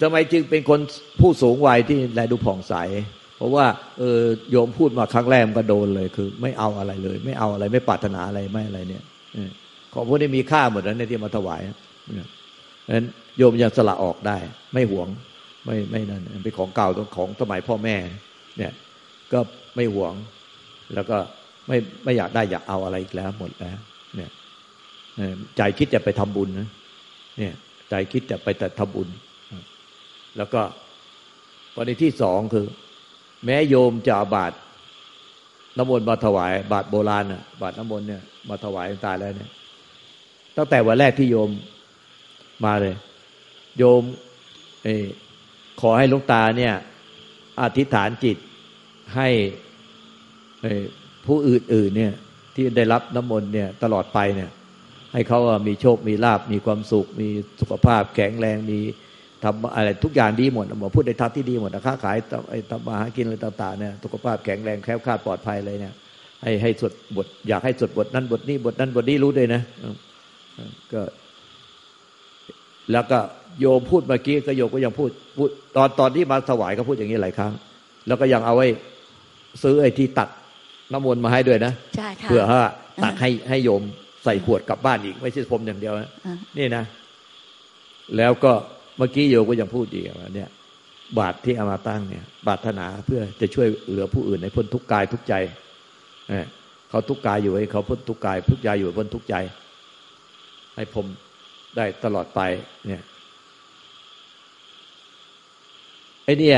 [0.00, 0.80] ทำไมจึงเป็นคน
[1.20, 3.66] ผู้สูงวัยที่แลดูผ่องใสเพ ราะว่า
[3.98, 9.04] เออโยมพูดมาครั้งแรกมันก็โดนเลยคือ ไม่เอาอะไรเลย ไม่เอาอะไร ไม่ปรารถนาอะไรไม่อะไรเนี่ย
[9.94, 11.60] ของพวกนี้มีค่าหมดแล้วเนี่ยที่มาถวาย
[12.14, 12.28] เนี่ย
[12.90, 13.06] นั้น
[13.38, 14.36] โยมยังสละออกได้
[14.74, 15.08] ไม่หวง
[15.66, 17.96] ไม่ไม่นั่นเป็นของเก่าของสมัยพ่อแม่
[18.58, 18.72] เนี่ย
[19.32, 19.40] ก็
[19.76, 20.14] ไม่หวง
[20.94, 21.16] แล้วก็
[21.68, 23.78] ไม่ไม่อยากได้อยากเอาอะไรอีกแล้ว หมดแล้ว
[24.16, 24.30] เนี่ย
[25.56, 26.68] ใจคิดจะไปทำบุญนะ
[27.38, 27.54] เนี่ย
[27.90, 29.08] ใจคิดจะไปแต่ทำบุญ
[30.36, 30.60] แล้วก็
[31.74, 32.66] ประเด็นที่สองคือ
[33.44, 34.52] แม้โยมจะเอาบาท
[35.76, 39.50] น้ำมนต์มาถวาย บาทโบราณน่ะ บาทน้ำมนต์เนี่ยมาถวายหลวงตายแล้วเนี่ย
[40.56, 41.50] ตั้งแต่วันแรกที่โยม
[42.64, 42.94] มาเลย
[43.78, 44.02] โยม
[44.84, 45.06] เออ
[45.80, 46.74] ขอให้หลวงตาเนี่ย
[47.60, 48.36] อธิษฐานจิต
[49.16, 49.28] ให้
[51.26, 52.14] ผู้อื่นๆเนี่ย
[52.54, 54.50] ที่ได้รับน้ำมนต์เนี่ย ตลอดไปเนี่ย
[55.12, 57.28] ให้เขามีโชคมีลาบมีความสุข มี
[57.60, 58.78] สุขภาพแข็งแรงมี
[59.44, 65.94] ทำอะไรทุกอย่างดีหมดหมอพูดในทางที่ดีหมดนะค้าขายทำไอ้ทำมาหากินอะไรต่างๆเนี่ยสุขภาพแข็งแรงแคล้วคลาดปลอดภัยเลยเนี่ย
[66.42, 69.84] ให้ให้สวดบท อยากให้สวดบทนั้นบทนี้บทนั้นบทนี้รู้ด้วยนะเอ
[70.68, 71.02] อก็
[72.92, 73.18] แล้วก็
[73.60, 77.52] โยมพูดเมื่อกี้ก็โยมก็ยังพูดพูดตอนตอนที่มาถวายก็พูดอย่างนี้หลายครั้ง
[78.06, 78.66] แล้วก็ยังเอาไว้
[79.62, 80.28] ซื้อไอ้ที่ตัก
[80.92, 82.64] น้ำมนต์มาให้ด้วยนะใช่ค่ะเพื่อว่า
[83.04, 83.82] ตักให้ให้โยม
[84.24, 86.84] ใส่ขวดกลับบ้านอีก ไม่ใช่พรมอย่างเดียวนะอ่านี่นะ
[88.16, 90.48] แล้วก็เมื่อกี้โยก็ยังพูดอีกว่าเนี่ย
[91.18, 95.34] บาตรที่เอามาตั้งเนี่ยบาตรนาเพื่อจะช่วยเหลือผู้อื่นในพ้นทุกกายทุกใจ
[96.28, 96.46] เออ
[96.88, 99.34] เขาทุกกายอยู่ให้เขาพ้นทุกกายทุกใจอยู่พ้นทุกใจ
[100.76, 101.06] ให้ผม
[101.76, 102.40] ได้ตลอดไป
[102.86, 103.02] เนี่ย
[106.24, 106.50] ไอ้นี่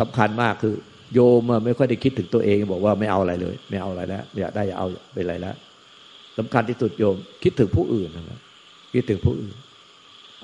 [0.00, 0.74] สำคัญมากคือ
[1.14, 5.56] โยมไม่ค่อยได้คิดถึงตัวเองบอกว่าไม่เอาอะไรเลย ไม่เอาอะไรแล้วอยากได้อยากเอาเป็นอะไรแล้ว
[6.38, 8.38] สำคัญที่สุดโยมคิดถึงผู้อื่นนะครับ
[8.94, 9.54] คิดถึงผู้อื่น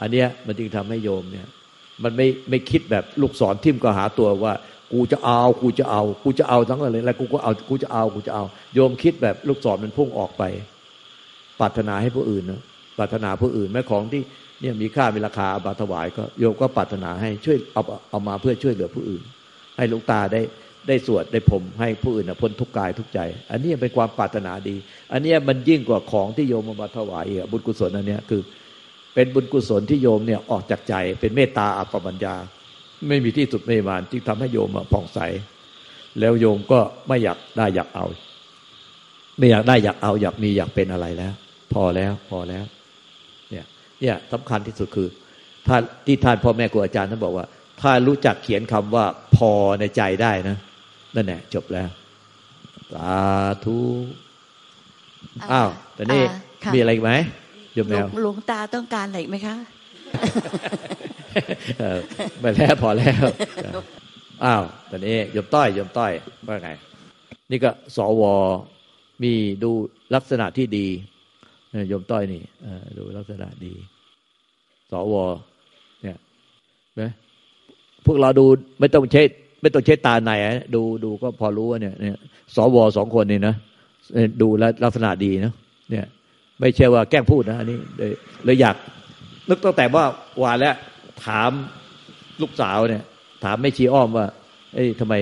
[0.01, 1.47] อันเนี้ยมันจึงทำให้โยมเนี่ย
[2.03, 4.55] มันไม่ไม่คิดแบบลูกศรทิ่มก็หาตัวว่า
[4.93, 10.43] กูจะเอา กูจะเอา กูจะเอาทั้งอะไรแล้วกูก็เอากูจะเอากูจะเอา โยมคิดแบบลูกศรมันพุ่งออกไป
[11.61, 12.61] ปรารถนาให้ผู้อื่นนะ
[12.99, 14.23] ปรารถนาผู้อื่นแม้ของที่
[14.61, 19.23] เนี่ยมีค่ามีราคาเอามาถวายก็โยมก็ปรารถนาให้ช่วยเอาเอามาเพื่อช่วยเหลือผู้อื่น
[19.77, 20.41] ให้ลูกตาได้
[20.89, 24.77] ได้สวดได้ผมให้ผู้อื่นนะพ้นทุกกายทุกใจ อันนี้เป็นความปรารถนาดี
[25.13, 28.43] อันเนี้ยมันยิ่งกว่าของที่โยมเอามาถวายอีกอะบุญกุศลอันเนี้ยคือ
[29.21, 32.35] เป็นบุญกุศลที่โยมเนี่ยออกจากใจ เป็นเมตตาอัปปมัญญา
[33.09, 35.19] ไม่มีที่สุดไม่มีมานจึงทำให้โยมอะผ่องใส
[36.21, 38.07] แล้วโยมก็ไม่อยากได้อยากเอา
[39.39, 41.33] ไม่อยากได้อยากเอาอยากมีอยากเป็นอะไรแล้ว
[41.73, 42.65] พอแล้วพอแล้ว
[43.51, 43.65] เนี่ย
[44.01, 45.09] เนี่ยสำคัญที่สุดคือ
[45.67, 47.47] ถ้าที่ท่านพ่อแม่ครูอาจารย์ท่านบอกว่า
[47.81, 49.05] ถ้ารู้จักเขียนคำว่า
[49.37, 50.57] พอในใจได้นะ
[51.15, 51.89] นั่นแหละจบแล้ว
[52.93, 53.13] สา
[53.65, 53.79] ธุ
[55.53, 57.13] อ้าวแต่นี่อ่าค่ะมีอะไรอีกไหม
[57.75, 59.57] โยมหแมลววงหลวงตาต้องการอะไรอีกไหมคะ
[62.43, 63.25] มาแล้วพอแล้ว
[64.45, 66.13] อ้าวตอนนี้ยมต้อยยมต้อย
[66.47, 66.71] ว่าไง
[67.51, 68.23] นี่ก็สว
[69.23, 69.71] มีดู
[70.15, 70.87] ลักษณะที่ดี
[71.93, 72.43] ยมต้อยนี่
[72.99, 73.75] ดูลักษณะดี
[74.91, 75.15] สว
[76.03, 76.17] เนี่ย
[77.01, 77.11] นะ
[78.07, 78.45] พวกเราดู
[78.81, 79.23] ไม่ต้องใช้
[79.63, 80.33] ไม่ต้องใช้ตาไหน
[80.75, 82.17] ดูดูก็พอรู้ว่าเนี่ยเนี่ย
[82.57, 83.55] สวสองคนนี่นะ
[84.43, 85.53] ดูแลลักษณะดีนะ
[85.91, 86.07] เนี่ย
[86.61, 88.13] ไม่ใช่ว่าแกล้งพูดนะอันนี้เลย
[88.45, 88.77] เลยอยาก
[89.49, 90.05] นึกตั้งแต่ว่า
[90.43, 90.75] วานแล้ว
[91.25, 91.51] ถาม
[92.41, 93.05] ลูกสาวเนี่ย
[93.45, 94.27] ถามไม่ชีอ้อมว่า
[94.75, 95.15] เอ้ยทำไม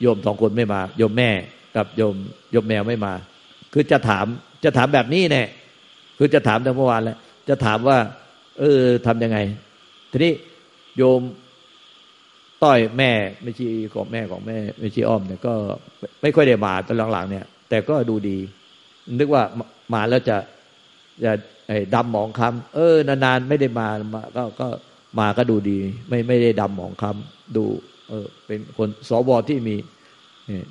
[0.00, 1.30] โยมสองคนไม่มา โยมแม่
[1.76, 2.14] กับโยม
[2.52, 3.12] โยมแมวไม่มา
[3.72, 4.26] คือจะถาม
[4.64, 5.44] จะถามแบบนี้แน่
[6.18, 7.98] คือจะถามตั้งเมื่อวานแล้วจะถามว่า
[8.58, 9.38] เออทำยังไง
[10.10, 10.32] ทีนี้
[10.96, 11.20] โยม
[12.62, 13.10] ต้อยแม่
[13.42, 15.54] ไม่ชีของแม่ของแม่ไม่ชีอ้อมเนี่ยก็
[16.22, 18.38] ไม่ค่อยได้มาตอนหลังๆเนี่ย แต่ก็ดูดี
[19.18, 19.42] นึกว่า
[19.94, 20.36] มาแล้วจะ
[21.24, 21.32] จะ
[21.94, 24.68] ดำหมองคำเออนานๆไม่ได้มามาก็ก็
[25.18, 25.78] มาก็ดูดี
[26.08, 27.64] ไม่ไม่ได้ดำหมองคำดู
[28.08, 29.76] เออ เป็นคนสวที่มี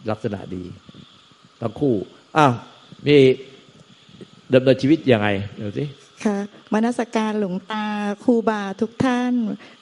[0.09, 0.63] ลักษณะดี
[1.61, 1.95] ทั้งคู่
[2.37, 2.53] อ้าว
[3.07, 3.17] มี
[4.53, 5.85] ดำเนินชีวิตยังไงเดี๋ยวสิ
[6.25, 6.37] ค่ะ
[6.73, 7.85] มนสการหลวงตา
[8.23, 9.33] ครูบาทุกท่าน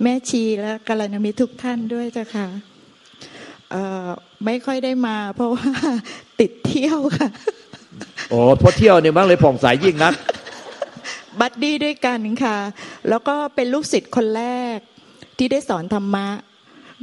[0.01, 2.47] แม่ชีและกัลยาณมิตรทุกท่านด้วยจ้ะค่ะ
[4.45, 5.67] ไม่ค่อยได้มา เพราะว่า
[6.39, 7.29] ติดเที่ยวค่ะ
[8.29, 10.13] โอ้พอเที่ยวเนี่ยมั้งเลยผ่องใสยยิ่งนัก
[11.39, 12.57] บัดดี้ด้วยกันค่ะ
[13.09, 14.77] แล้วก็เป็นลูกศิษย์คนแรก
[15.37, 16.27] ที่ได้สอนธรรมะ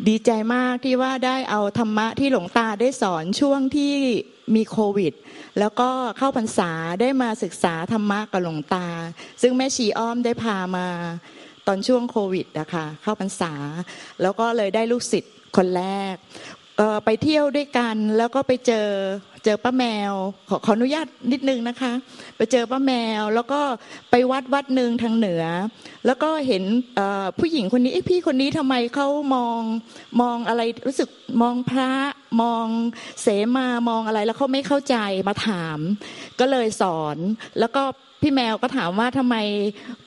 [0.09, 3.95] ดีใจมากที่ว่าได้เอาธรรมะที่หลวงตาได้สอนช่วงที่
[4.55, 5.13] มีโควิด
[5.59, 8.87] แล้วก็เข้าพรรษาได้มาศึกษาธรรมะกับหลวงตา
[9.43, 10.87] ซึ่งแม่ชีอ้อมได้พามา
[11.67, 13.53] ตอนช่วงโควิดนะคะเข้าพรรษา
[14.23, 16.15] แล้วก็เลยได้ลูกศิษย์คนแรก
[17.05, 18.89] ไปเที่ยวด้วยกันแล้วก็ไปเจอ
[19.45, 20.15] เจอป้าแมว
[20.49, 21.93] ขอขออนุญาตนิดนึงนะคะ
[22.37, 23.61] ไปเจอป้าแมวแล้วก็
[24.11, 25.45] ไปวัดวัดหนึ่งทางเหนือ
[26.07, 26.63] แล้วก็เห็น
[27.39, 29.61] ผู้หญิงคนนี้พี่คนนี้ทำไมเขามอง
[30.21, 31.09] มองอะไรรู้สึก
[31.43, 31.93] มองพระ
[32.43, 32.67] มอง
[33.23, 34.97] เสมามองอะไรแล้วเขาไม่เข้าใจ
[35.29, 35.79] มาถาม
[36.41, 37.17] ก็เลยสอน
[37.61, 37.83] แล้วก็
[38.23, 39.37] พี่แมวก็ถามว่าทำไม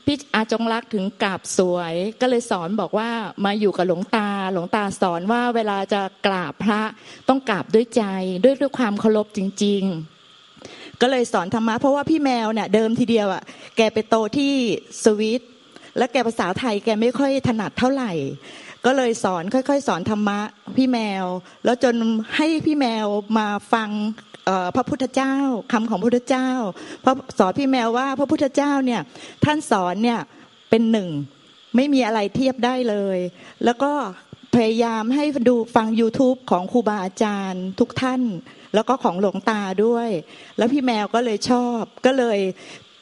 [0.06, 3.10] พี่อาจงรักถึงกราบสวย ก็เลยสอนบอกว่า
[3.46, 6.82] มาอยู่กับหลวงตา หลวงตาสอนว่าเวลาจะกราบพระ
[7.28, 8.04] ต้องกราบด้วยใจ
[8.44, 9.84] ด้วยด้วยความเคารพจริง
[10.44, 13.44] ๆก็เลยสอนธรรมะเพราะว่าพี่แมวเนี่ยเดิมทีเดียวอะ
[13.78, 14.54] แกไปโตที่
[15.04, 15.42] สวิต
[15.98, 18.12] และแกภาษาไทยแกไม่ค่อยถนัดเท่าไหร่
[18.86, 20.40] ก็เลยสอนค่อยๆ สอนธรรมะ
[20.78, 21.26] พี่แมว
[21.66, 21.96] แล้วจน
[22.36, 23.06] ให้พี่แมว
[23.38, 23.90] มาฟัง
[24.76, 25.36] พระพุทธเจ้า
[25.72, 26.50] คำของพระพุทธเจ้า
[27.02, 29.02] เพราะสอนพี่แมวว่า พระพุทธเจ้าเนี่ย
[29.46, 30.20] ท่านสอนเนี่ย
[30.70, 31.10] เป็นหนึ่ง
[31.76, 33.18] ไม่มีอะไรเทียบได้เลย
[33.66, 33.92] แล้วก็
[34.56, 38.22] พยายามให้ดูฟัง YouTube ของครูบาอาจารย์ทุกท่าน
[38.76, 40.10] แล้วก็ของหลวงตาด้วย
[40.58, 42.40] แล้วพี่แมวก็เลยชอบก็เลย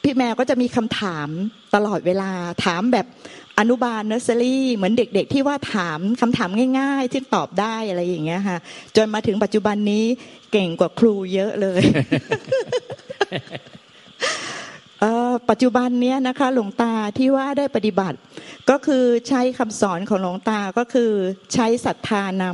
[0.04, 1.28] พี่แมวก็จะมีคำถาม
[1.74, 2.30] ตลอดเวลา
[2.64, 3.06] ถามแบบ
[3.58, 8.58] อนุบาลเนอร์เซอรี่เหมือนเด็กๆ ที่ว่าถามคำถามง่ายๆ ที่ตอบได้อะไรอย่างเงี้ยค่ะ
[8.96, 10.04] จนมาถึงปัจจุบันนี้
[10.52, 11.82] เก่งกว่าครูเยอะเลย
[15.50, 18.18] ปัจจุบันนี้นะคะหลวงตาที่ว่าได้ปฏิบัติ
[18.70, 21.10] ก็คือใช้คำสอนของหลวงตาก็คือ
[21.54, 22.44] ใช้ศรัทธาน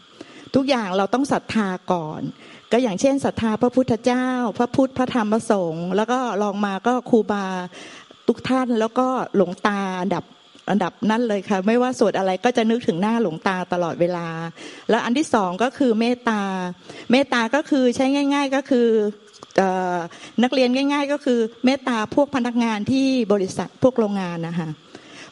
[0.00, 2.20] ำทุกอย่างเราต้องศรัทธาก่อน
[2.72, 7.46] ก็อย่างเช่นศรัทธาพระพุทธเจ้า พระพุทธพระธรรมพระสงฆ์แล้วก็ลองมาก็ครูบา
[8.28, 9.80] ทุกท่านแล้วก็หลวงตา
[10.14, 10.24] ดับ
[10.70, 14.26] อันดับนั่นเลยค่ะ ไม่ว่าสวดอะไรก็จะนึกถึงหน้าหลวงตาตลอดเวลา
[14.90, 16.42] แล้วอันที่สองก็คือเมตตา
[17.10, 18.88] เมตตาก็คือใช้ง่าย ๆ ก็คือ
[20.42, 24.68] นักเรียนง่าย ๆ ก็คือเมตตาพวกพนักงานที่บริษัทพวกโรงงานนะคะ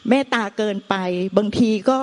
[0.09, 0.95] เมตตาเกินไป
[1.37, 1.99] บางทีก็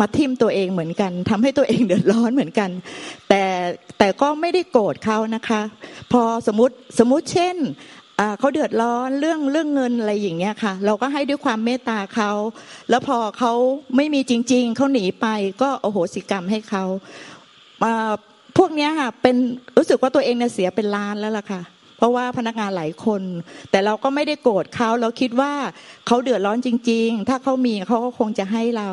[0.00, 2.70] มาทิมตัวเองเหมือนกันทำให้ตัวเองเดือดร้อนเหมือนกัน
[3.28, 3.42] แต่
[3.98, 5.62] แต่ก็ไม่ได้โกรธเขานะคะ
[6.12, 7.56] พอสมมติสมมติเช่น
[8.38, 12.32] เขาเดือดร้อนเรื่องเรื่องเงินอะไรอย่างเงี้ยค่ะ เราก็ให้ด้วยความเมตตาเขา
[12.90, 13.52] แล้วพอเขา
[13.96, 15.26] ไม่มีจริง ๆเขาหนีไป
[15.62, 16.84] ก็โอโหสิกรรมให้เขา
[18.58, 19.36] พวกนี้ค่ะเป็น
[19.76, 21.62] รู้สึกว่าตัวเองเนี่ยเสียเป็นล้านแล้วล่ะค่ะ
[21.98, 23.22] เพราะว่าพนักงานหลายคน
[23.70, 25.52] แต่เราก็ไม่ได้โกรธเขาเราคิดว่า
[26.06, 28.90] เขาเดือดร้อนจริง ๆ ถ้าเขามีเขาก็คงจะให้เรา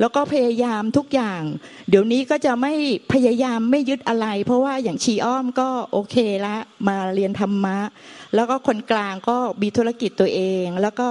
[0.00, 1.42] แล้วก็พยายามทุกอย่าง
[1.88, 2.72] เดี๋ยวนี้ก็จะไม่
[3.12, 6.56] พยายามไม่ยึดอะไร เพราะว่าอย่างชีอ้อมก็โอเคละ
[6.88, 7.78] มาเรียนธรรมะ
[8.34, 11.08] แล้วก็คนกลางก็มีธุรกิจตัวเอง แล้วก็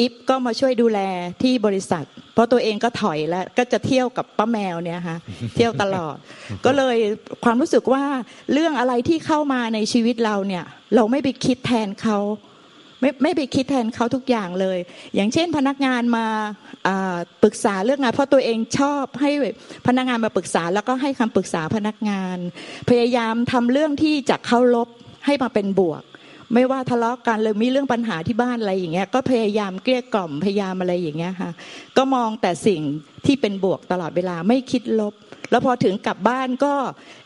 [0.00, 1.00] อิฟก็มาช่วยดูแล
[1.42, 5.18] ที่บริษัท เพราะตัวเองก็ถอยแล้วก็จะเที่ยวกับป้าแมวเนี่ยค่ะ
[5.56, 6.16] เที่ยวตลอด
[6.64, 6.96] ก็เลย
[7.44, 8.04] ความรู้สึกว่า
[8.52, 10.64] เรื่องอะไรที่เข้ามาในชีวิตเราเนี่ย
[10.94, 12.18] เราไม่ไปคิดแทนเขา
[13.00, 14.78] ไม่ไม่ไปคิดแทนเขาทุกอย่างเลย
[15.14, 16.26] อย่างเช่นพนักงานมา
[17.42, 19.30] ปรึกษาเรื่องงาน เพราะตัวเองชอบให้
[19.86, 22.38] พนักงานมาปรึกษาแล้วก็ให้คำปรึกษาพนักงาน
[22.90, 24.88] พยายามทำเรื่องที่จะเข้าลบ
[25.26, 26.02] ให้มาเป็นบวก
[26.54, 31.50] ไม่ว่าทะเลาะกันหรือมีเรื่องปัญหาที่บ้านอะไรอย่างเงี้ยก็พยายามเกลี้ยกล่อมพยายามอะไรอย่างเงี้ยค่ะ
[31.96, 32.80] ก็มองแต่สิ่ง
[33.26, 35.14] ที่เป็นบวกตลอดเวลาไม่คิดลบ
[35.50, 36.74] แล้วพอถึงกลับบ้านก็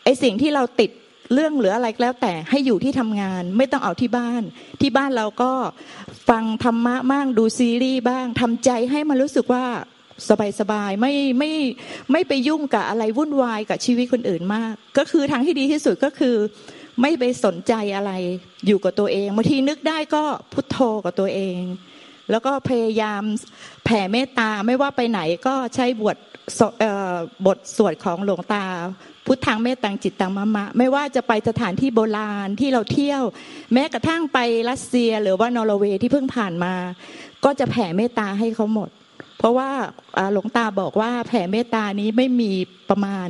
[0.05, 0.91] ไอสิ่งที่เราติด
[1.33, 4.43] เรื่องหรืออะไรแล้วแต่ให้อยู่ที่ทำงาน ไม่ต้องเอาที่บ้าน
[4.81, 5.53] ที่บ้านเราก็
[6.29, 9.65] ฟังธรรมะบ้างดูซีรีส์บ้างทำใจให้มันรู้สึกว่า
[10.61, 11.53] สบายๆไม่ไม่
[12.13, 16.37] ไม่ไปยุ่งกับอะไรวุ่นวายกับชีวิตคนอื่นมาก ก็คือทางที่ดีที่สุดก็คือ
[17.01, 18.13] ไม่ไปสนใจอะไร
[18.67, 21.61] อยู่กับตัวเองบางทีนึกได้ก็พุทโธกับตัวเอง
[22.31, 23.23] แล้วก็พยายาม
[23.85, 26.17] แผ่เมตตาไม่ว่าไปไหนก็ใช้บท
[27.47, 28.65] บทสวดของหลวงตา
[29.27, 33.23] พุทธังเมตตังจิตตังมะมะ ไม่ว่าจะไปสถานที่โบราณที่เราเที่ยว
[33.73, 34.39] แม้กระทั่งไป
[34.71, 36.75] รัสเซียหรือว่านอร์เวย์ที่เพิ่งผ่านมา
[37.45, 38.91] ก็จะแผ่เมตตาให้เขาหมด
[39.39, 39.71] เพราะว่า
[40.33, 42.53] หลวงตาบอกว่าแผ่เมตตานี้ไม่มี
[42.91, 43.29] ประมาณ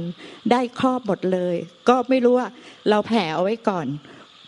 [0.51, 1.57] ได้ครอบหมดเลย
[1.89, 2.49] ก็ไม่รู้ว่า
[2.91, 3.87] เราแผ่เอาไว้ก่อน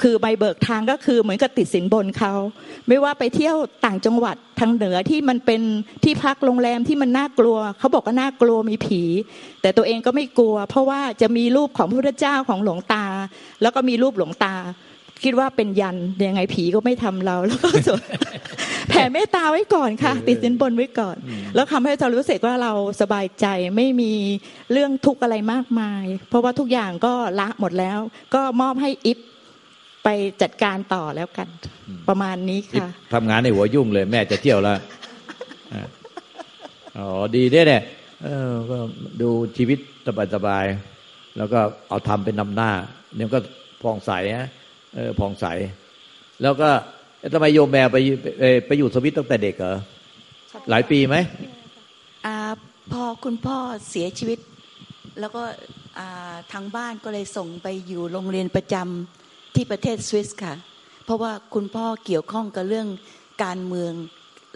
[0.02, 2.34] คือใบเบิกทางก็คือเหมือนกับติดสินบนเขา
[2.88, 5.60] ไม่ว่าไปเที่ยวต่างจังหวัดทางเหนือที่มันเป็น
[6.04, 9.02] ที่พักโรงแรมที่มันน่ากลัว เขาบอกว่าน่ากลัวมีผี
[9.62, 13.04] แต่ตัวเองก็ไม่กลัว เพราะว่าจะมีรูปของพระพุทธเจ้าของหลวงตา
[13.62, 14.54] แล้วก็มีรูปหลวงตา
[15.24, 18.02] คิดว่าเป็นยันยังไงผีก็ไม่ทำเราแล้วก็สวด
[18.88, 21.16] แผ่เมตตาไว้ก่อนค่ะ ติดสินบนไว้ก่อน
[21.54, 24.12] แล้วทำให้เรารู้สึกว่าเราสบายใจไม่มี
[24.72, 27.98] เรื่องทุกข์อะไรมากมาย เพราะว่าทุกอย่างก็ละหมดแล้ว
[28.34, 29.18] ก็มอบให้อิฟ
[30.04, 30.08] ไป
[30.42, 31.48] จัดการต่อแล้วกัน
[32.08, 34.78] ประมาณนี้ค่ะทำงานในหัวยุ่งเลย แม่จะเที่ยวแล้ว
[35.72, 35.82] อะ
[36.98, 37.82] อ๋อดีเนี่ยเนี่ย
[38.24, 38.78] เออก็
[39.22, 39.78] ดูชีวิต
[40.34, 42.70] สบายๆแล้วก็เอาทำเป็นนำหน้า
[43.16, 43.40] เนี่ยก็
[43.82, 44.48] ผ่องใสนะ
[44.94, 45.46] เออผ่องใส
[46.42, 46.68] แล้วก็
[47.18, 47.96] เอ๊ะทำไมโยมแมวไป
[48.38, 49.76] ไปไปอยู่สวิตตั้งแต่เด็กเหรอ
[50.70, 51.16] หลายปีไหม
[52.26, 52.36] อา
[52.92, 53.58] พอคุณพ่อ
[53.90, 54.38] เสียชีวิต
[55.20, 55.42] แล้วก็
[55.98, 59.23] อ่าทางบ้านก็เลยส่งไปอยู่โรงเรียนประจำ
[59.54, 60.54] ที่ประเทศสวิสค่ะ
[61.04, 62.88] เพราะว่าคุณพ่อเกี่ยวข้องกับเรื่อง
[63.44, 63.92] การเมือง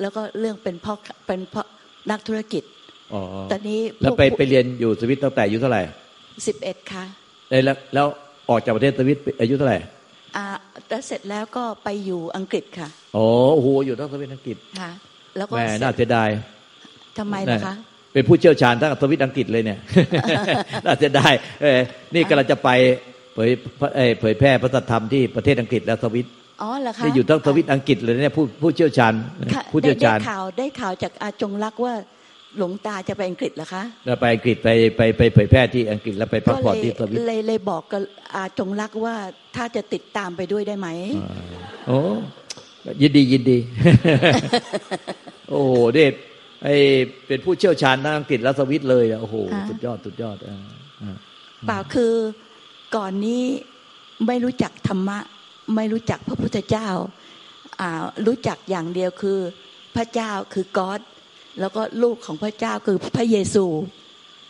[0.01, 0.95] แล้วก็เรื่องเป็นพ่อ
[1.27, 1.63] เป็นพ่อ
[2.11, 2.63] นักธุรกิจ
[3.13, 5.83] อ๋อตอนนี้แล้วไปไปเรียนอยู่สวิตตั้งแต่อายุเท่าไหร่
[6.47, 7.05] สิบเอ็ดค่ะ
[7.51, 8.07] เอ้ยแล้วแล้ว
[8.49, 9.79] ออกจากประเทศสวิตอายุเท่าไหร่
[10.37, 10.45] อ่า
[10.89, 14.91] แล้วเสร็จแล้วก็ไปอยู่อังกฤษค่ะอ๋อโอ้โหอยู่ทั้งสวิตอังกฤษค่ะ
[15.37, 16.29] แล้วก็แม่เสร็จน่าเสียดาย
[17.19, 17.75] ทำไมนะคะ
[18.13, 19.79] เป็นผู้เชี่ยวชาญทั้งสวิตอังกฤษเลยเนี่ย
[20.87, 21.29] น่าจะได้
[21.63, 21.79] เออ
[22.15, 22.69] นี่กำลังจะไป
[23.08, 23.51] เผย
[23.97, 26.27] เอ่อเผยแพร่พระธรรมที่ประเทศอังกฤษและสวิต
[26.63, 29.13] อ๋อเหรอคะนี่อยู่ทั้งสวิตอังกฤษเลยเนี่ยผู้ผู้เชี่ยวชาญ
[29.55, 31.95] ค่ะผู้เชี่ยวชาญได้ได้ข่าวได้ข่าวจากอาจงรักว่า
[32.59, 38.03] หลวงตาจะไปอังกฤษเหรอคะแล้วไปอังกฤษไปไปไปเผยแพร่ที่อังกฤษแล้วไปพักก็ผ่อนเลยที่สวิตเลยเลยบอกกับ
[38.35, 39.15] อาจงรักว่า
[39.57, 40.89] ถ้าจะติดตามไปด้วยได้ไหม
[41.23, 41.43] อ่า
[41.87, 41.99] โอ้
[43.01, 43.59] ยินดียินดี
[45.49, 46.15] โอ้โหเด็ด
[46.65, 46.69] ไอ
[47.27, 50.57] เป็นผู้เชี่ยวชาญทางอังกฤษและสวิตเลยอะโอ้โหอ่าสุดยอดสุดยอดอ่า
[51.03, 51.17] อ่า
[51.67, 52.15] เปล่าคือ
[52.97, 53.43] ก่อนนี้
[54.27, 55.19] ไม่รู้จักธรรมะ
[55.75, 57.91] ไม่รู้จักพระพุทธเจ้าา
[58.27, 59.39] รู้จักอย่างเดียวคือ
[59.97, 61.01] พระเจ้าคือก๊อด
[61.61, 63.65] แล้วก็ลูกของพระเจ้าคือพระเยซู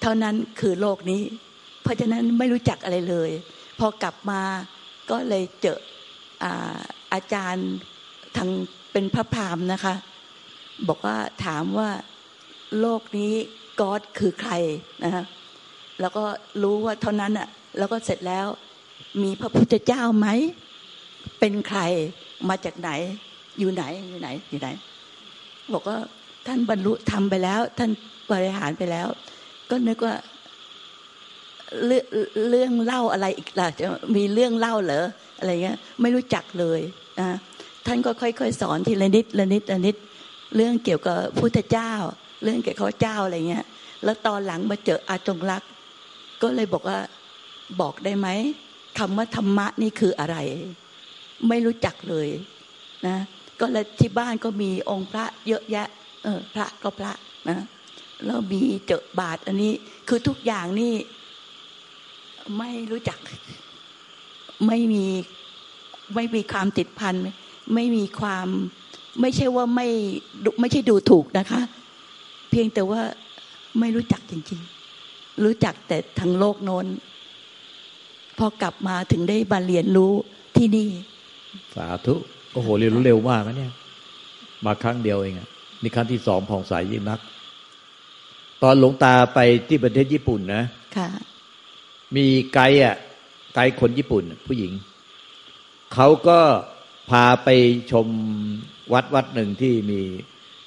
[0.03, 1.23] เท่านั้นคือโลกนี้
[1.83, 3.31] เพราะฉะนั้นไม่รู้จักอะไรเลย
[3.79, 4.43] พอกลับมา
[5.11, 5.79] ก็เลยเจอ
[6.45, 6.79] อา
[7.13, 7.69] อาจารย์
[8.37, 8.51] ทาง
[8.93, 9.95] เป็นพระพรามนะคะ
[10.89, 11.91] บอกว่าถามว่า
[12.81, 13.33] โลกนี้
[13.81, 14.53] ก๊อดคือใคร
[15.05, 15.25] นะคะ
[16.01, 16.25] แล้วก็
[16.63, 18.47] รู้ว่าเท่านั้นอะ แล้วก็เสร็จแล้ว
[19.23, 20.29] มีพระพุทธเจ้าไหม
[21.39, 21.81] เป็นใคร
[22.49, 22.91] มาจากไหน
[23.59, 24.69] อยู่ไหนอยู่ไหนอยู่ไหน
[25.75, 25.99] บอกว่า
[26.47, 27.91] ท่านบรรลุธรรมไปแล้ว ท่าน
[28.33, 29.09] บริหารไปแล้ว
[29.71, 30.15] ก็นึกว่า
[31.87, 32.05] เรื่อง
[32.51, 33.87] เรื่องเล่าอะไรอีกล่ะจะ
[34.17, 35.05] มีเรื่องเล่าเหรอ
[35.39, 36.81] อะไรเงี้ย ไม่รู้จักเลย
[37.21, 37.29] นะ
[37.87, 39.97] ท่านก็ค่อยๆสอนทีละนิดละนิดละนิด
[40.57, 41.93] เรื่องเกี่ยวกับพุทธเจ้า
[42.43, 43.65] เรื่องเกี่ยวกับเจ้าอะไรเงี้ย
[44.05, 45.63] แล้วตอนหลังมาเจออาจงรัก
[46.43, 46.99] ก็เลยบอกว่า
[47.81, 48.29] บอกได้ไหม
[48.99, 50.37] คำว่าธรรมะนี่คืออะไร
[51.49, 52.29] ไม่รู้จักเลย
[53.07, 53.17] นะ
[53.61, 55.89] ก็ลที่บ้านก็มีองค์พระเยอะแยะ
[56.25, 57.13] เออพระก็พระ
[57.49, 57.59] นะ
[58.25, 59.73] แล้วมีเจอบาทอันนี้
[60.09, 60.95] คือทุกอย่างนี่
[62.59, 63.19] ไม่รู้จัก
[64.67, 65.05] ไม่มี
[66.15, 67.15] ไม่มีความติดพัน
[67.75, 68.47] ไม่มีความ
[69.21, 69.89] ไม่ใช่ว่าไม่
[70.61, 71.61] ไม่ใช่ดูถูกนะคะ
[72.51, 73.01] เพียงแต่ว่า
[73.79, 74.61] ไม่รู้จักจริง
[75.01, 76.87] ๆ รู้จักแต่ทางโลกโน้น
[78.39, 80.13] พอกลับมาถึงได้มาเรียนรู้
[80.57, 80.89] ที่นี่
[81.75, 82.15] สาธุ
[82.53, 83.73] โอ้โหเรียนรู้เร็วมากนะเนี่ย
[84.65, 85.49] มาครั้งเดียวเองอะ
[85.83, 87.21] นี่ครั้งที่สองผ่องใสยิ่งนัก
[88.63, 90.65] ตอนหลวงตาไปที่ประเทศญี่ปุ่นนะ
[90.97, 91.09] ค่ะ
[92.17, 92.97] มีไกด์อะ
[93.55, 94.73] ไกด์คนญี่ปุ่น ผู้หญิง
[95.95, 96.41] เขาก็
[97.11, 97.49] พาไป
[97.93, 98.07] ชม
[98.93, 100.01] วัดวัดหนึ่งที่มี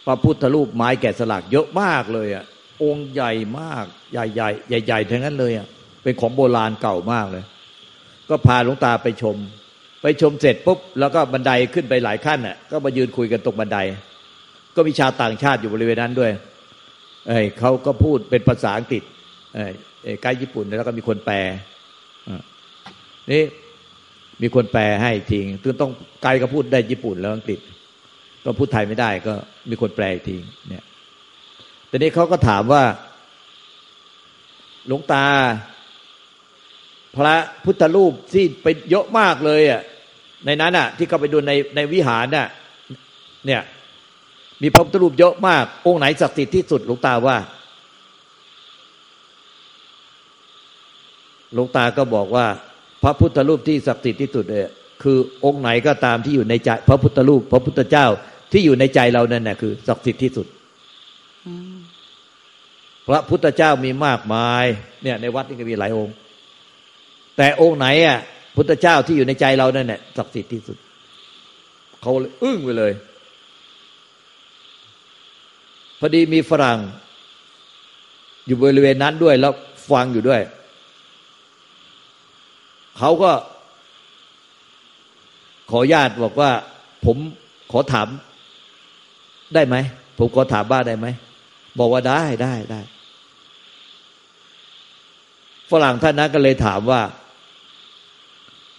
[0.05, 2.45] พระพุทธรูปไม้แกะสลักเยอะมากเลยอะ
[2.83, 5.67] องค์ใหญ่มาก ใหญ่ใหญ่ใหญ่ใหญ่ๆทั้งนั้นเลยอะ
[6.03, 7.43] เป็นของโบราณเก่ามากเลย
[8.31, 9.37] ก็พาหลวงตาไปชม
[10.01, 13.79] ไปชมเสร็จปุ๊บแล้วก็บันไดขึ้นไปหลายขั้นน่ะ ก็มายืนคุยกันตรงบันได
[14.75, 16.31] ก็มีชาวต่างชาติอยู่บริเวณนั้นด้วย
[17.27, 19.03] เอ้ยเขาก็พูดเป็นภาษาอังกฤษ
[19.55, 19.73] เอ้ย
[20.21, 21.35] ไกด์ญี่ปุ่นแล้วก็มีคนแปล
[23.31, 23.43] นี่
[24.41, 25.91] มีคนแปลให้ทีงคือต้อง
[26.23, 27.59] ไกด์ก็พูดได้ญี่ปุ่นแล้วอังกฤษ
[28.45, 29.33] ก็พูดไทยไม่ได้ก็
[29.69, 30.37] มีคนแปลที
[30.69, 30.83] เนี่ย
[31.87, 32.83] แต่นี้เขาก็ถามว่า
[34.87, 35.25] หลวงตา
[37.17, 39.81] พระพุทธรูปที่ไปเยอะมากเลยอะ
[40.45, 42.47] ในนั้นอะ ที่เขาไปดูในในวิหารน่ะ
[43.45, 43.61] เนี่ย
[44.61, 47.37] มีพระพุทธรูปเยอะมาก องค์ไหนศักดิ์สิทธิ์ที่สุดหลวงตาว่า
[51.53, 52.45] หลวงตาก็บอกว่า
[53.03, 54.63] พระพุทธรูปที่ศักดิ์สิทธิ์ที่สุดเลย
[55.03, 58.05] คือองค์ไหนก็ตามที่อยู่ในใจ พระพุทธรูป พระพุทธเจ้า
[58.51, 60.47] ที่อยู่ในใจเรานั่นแหละคือศักดิ์สิทธิ์ที่สุด
[63.07, 64.65] พระพุทธเจ้ามีมากมาย
[65.03, 66.15] เนี่ย ในวัดนี่ก็มีหลายองค์
[67.41, 68.19] แต่องค์ไหนอะ
[68.55, 70.77] พุทธเจ้าที่อยู่ในใจเรานั่นแหละศักดิ์สิทธิ์ที่สุด
[72.01, 72.11] เขา
[72.43, 72.93] อึ้งไปเลย
[75.99, 76.79] พอดีมีฝรั่ง
[78.45, 79.53] อยู่บริเวณนั้นด้วยแล้ว
[79.89, 80.41] ฟังอยู่ด้วย
[82.97, 83.31] เขาก็
[85.71, 86.51] ขอญาตบอกว่า
[87.05, 87.17] ผม
[87.71, 88.07] ขอถาม
[89.53, 89.75] ได้ไหม
[90.17, 91.07] ผมขอถามบ้าได้ไหม
[91.79, 92.81] บอกว่าได้ได้ได้
[95.71, 97.01] ฝรั่งท่านนั้นก็เลยถามว่า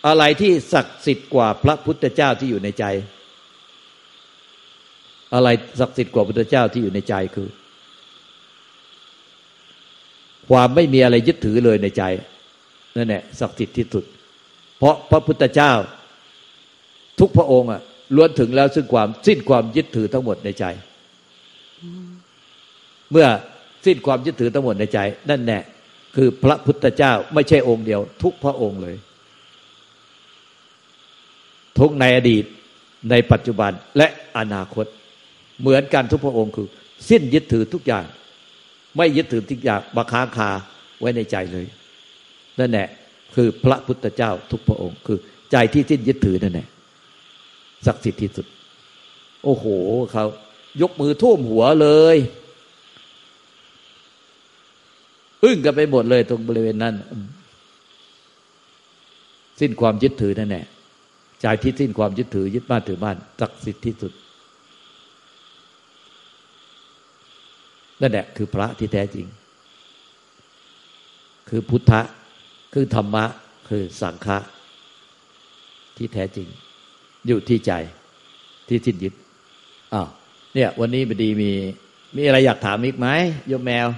[0.06, 2.84] อะไรที่ศักดิ์สิทธิ์กว่าพระพุทธเจ้าที่อยู่ในใจ
[5.34, 5.48] อะไร
[5.80, 7.48] ศักดิ์สิทธิ์กว่าพุทธเจ้าที่อยู่ในใจคือ
[10.48, 12.02] ความไม่มีอะไรยึดถือเลยในใจ
[12.96, 14.04] นั่นแหละศักดิ์สิทธิ์ที่สุด
[14.78, 15.72] เพราะพระพุทธเจ้า
[17.20, 17.80] ทุกพระองค์อะ
[18.16, 20.64] ล้วนถึงแล้วซึ่งความสิ้นความยึดถือทั้งหมดในใจ
[23.10, 23.26] เมื่อ
[23.86, 24.98] สิ้นความยึดถือทั้งหมดในใจ
[25.30, 25.58] นั่นแน่
[26.16, 28.96] คือพระพุทธเจ้าไม่ใช่องค์เดียว ทุกพระองค์เลย
[31.78, 32.44] ทุกในอดีต
[33.10, 34.06] ในปัจจุบันและ
[34.38, 34.86] อนาคต
[35.60, 36.68] เหมือนกันทุกพระองค์คือ
[37.08, 38.06] สิ้นยึดถือทุกอย่าง
[38.96, 40.50] ไม่ยึดถือทุกอย่างบาค้างคา
[41.00, 41.66] ไว้ในใจเลย
[42.58, 42.88] นั่นแหละ
[43.34, 45.18] คือพระพุทธเจ้าทุกพระองค์ คือ
[45.52, 46.68] ใจที่สิ้นยึดถือนั่นแหละ
[47.86, 48.46] ศักดิ์สิทธิ์ที่สุด
[49.44, 49.66] โอ้โห
[50.12, 50.24] เขา
[50.82, 52.16] ยกมือท่วมหัวเลย
[55.44, 56.94] อึ้งกันไปหมดเลยตรงบริเวณนั้น
[59.60, 60.64] สิ้นความยึดถือนั่นแหละ
[61.42, 64.12] ใจที่สิ้นความยึดถือยึดบ้านถือบ้านศักดิ์สิทธิ์ที่สุด
[68.00, 69.26] นั่นแหละคือพระที่แท้จริง
[71.48, 72.00] คือพุทธะ
[72.74, 73.24] คือธรรมะ
[73.68, 74.38] คือสังฆะ
[75.96, 76.46] ที่แท้จริง
[77.26, 77.72] อยู่ที่ใจ
[78.68, 79.14] ที่สิ้นยึด
[79.94, 80.08] อ้าว
[80.54, 81.50] เนี่ย วันนี้บดีมี
[82.16, 83.08] มีอะไรอยากถามอีกไหม
[83.48, 83.88] โยมแมว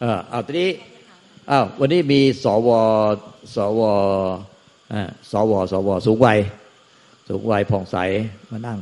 [0.00, 0.70] เออเอาทีนี้
[1.50, 2.68] อ้าววันนี้มีสว
[3.54, 4.51] สวอ่า
[5.30, 6.38] สวสวสูงวัย
[7.28, 7.96] สูงวัยผ่องใส
[8.50, 8.78] มานั่ง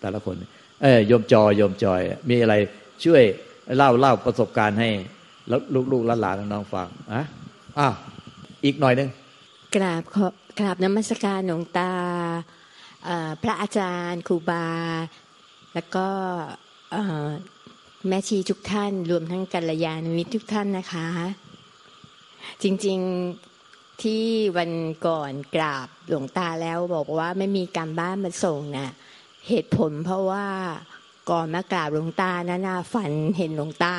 [0.00, 0.34] แต่ละคน
[0.82, 2.54] เอ้ยโยมจอยโยมจอย มีอะไร
[3.04, 3.24] ช่วย
[3.76, 4.88] เล่าเล่าประสบการณ์ให้
[5.48, 5.60] แล้ว
[5.92, 7.22] ลูกหลานๆน้องฟังอะ
[7.78, 7.94] อ้าว
[8.64, 9.08] อีกหน่อยนึง
[9.76, 10.02] กราบ
[10.58, 11.90] กราบนมัสการหลวงตา
[13.42, 14.66] พระอาจารย์ครูบา
[15.74, 16.06] แล้วก็
[18.08, 21.06] แม่ชีทุกท่าน รวมทั้งกัลยาณมิตรทุกท่านนะคะ
[22.62, 22.98] จริง
[23.30, 23.51] ๆ
[24.02, 24.24] ที่
[24.56, 24.70] วัน
[25.06, 28.90] ก่อนกราบหลวงตาแล้วบอกว่าไม่มีการบ้านมาส่งนะ่ะ
[29.48, 30.46] เหตุผลเพราะว่า
[31.30, 33.96] ก่อนมากราบหลวงตานะนะฝันเห็นหลวงตา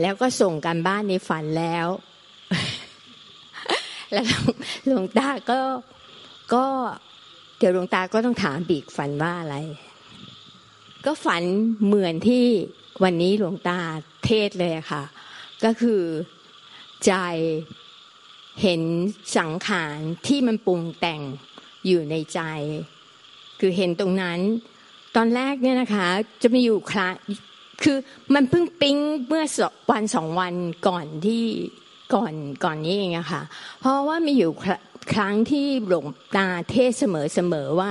[0.00, 1.86] แล้วก็ส่งการบ้านในฝันแล้ว
[4.14, 4.38] แล้ว
[4.86, 5.60] หลวงตาก็
[6.54, 6.64] ก็
[7.58, 9.56] เดี๋ยวหลวงตาก็ต้องถามบีกฝันว่าอะไร
[11.04, 11.42] ก็ฝัน
[11.84, 12.44] เหมือนที่
[13.02, 13.78] วันนี้หลวงตา
[14.24, 15.02] เทศเลยค่ะ
[15.64, 16.02] ก็คือ
[17.06, 17.12] ใจ
[18.62, 18.82] เห็น
[19.36, 21.20] สังขารที่มันปรุงแต่ง
[21.86, 22.40] อยู่ในใจ
[23.60, 24.40] คือเห็นตรงนั้น
[25.16, 26.06] ตอนแรกเนี่ยนะคะ
[26.42, 27.14] จะมีอยู่ครั้ง
[27.82, 27.96] คือ
[28.34, 28.96] มันเพิ่งปิ๊ง
[29.28, 29.44] เมื่อ
[29.90, 30.54] วันสองวัน
[30.88, 31.44] ก่อนที่
[32.14, 33.42] ก่อนก่อนนี้เองอะค่ะ
[33.80, 34.50] เพราะว่ามีอยู่
[35.14, 36.06] ครั้งที่หลวง
[36.36, 37.90] ตาเทศเสมอเสมอว่า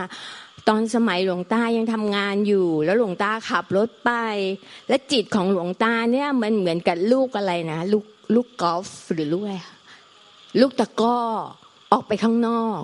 [0.69, 4.11] ตอนสมัยหลวงตายังทำงานอยู่ แล้วหลวงตาขับรถไป
[4.87, 9.57] และจิตของหลวงตาเนี่ยมันเหมือนกับลูกอะไรนะลูกลูกกอล์ฟหรือลูกอะไร
[10.59, 11.19] ลูกตะก้อ
[11.91, 12.81] ออกไปข้างนอก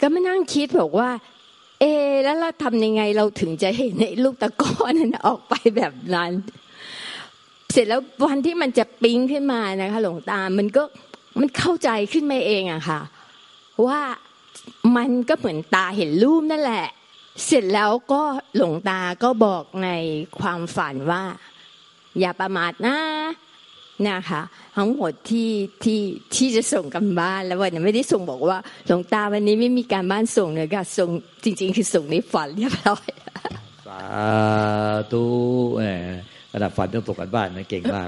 [0.00, 1.10] ก็ไม่นั่งคิดบอกว่า
[1.80, 1.84] เอ
[2.24, 6.32] แล้วเราทำยังไงเราถึงจะเห็นในลูกตะก้อนนั้นออกไปแบบนั้น
[7.72, 10.82] เสร็จแล้ววันที่มันจะปิ้งขึ้นมานะคะหลวงตา มันก็
[11.38, 13.00] มันเข้าใจขึ้นมาเองอะค่ะ
[13.86, 14.00] ว่า
[14.96, 16.86] มันก็เหมือนตาเห็นรูปนั่นแหละ
[17.46, 18.22] เสร็จแล้วก็
[18.56, 19.88] หลวงตาก็บอกใน
[20.38, 21.22] ความฝันว่า
[22.18, 22.98] อย่าประมาทนะ
[24.06, 24.42] นะคะ
[24.76, 25.50] ทั้งหมดที่
[25.84, 26.00] ที่
[26.34, 31.08] ที่จะส่งกันบ้านแล้ววันนี้ไม่ได้ส่งบอกว่าหลวงตาวันนี้ไม่มีการบ้านส่งเลยค่ะส่ง
[31.44, 33.08] จริง ๆ คือส่งในฝันเรียบร้อย
[33.88, 34.02] สา
[35.12, 35.24] ธุ
[35.76, 35.82] แหม
[36.54, 38.06] ระดับฝันต้องตกกันบ้านนะเก่งมาก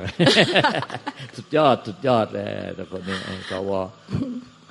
[1.36, 3.70] สุดยอดสุดยอดเลยแต่คนนี้ไอ้สว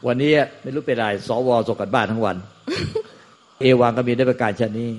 [0.08, 0.32] วันนี้
[0.64, 2.36] ไม่รู้เป็นไรสวส่งกันบ้านทั้งวัน
[3.60, 4.90] เอวังก็มีได้ประการชนนี้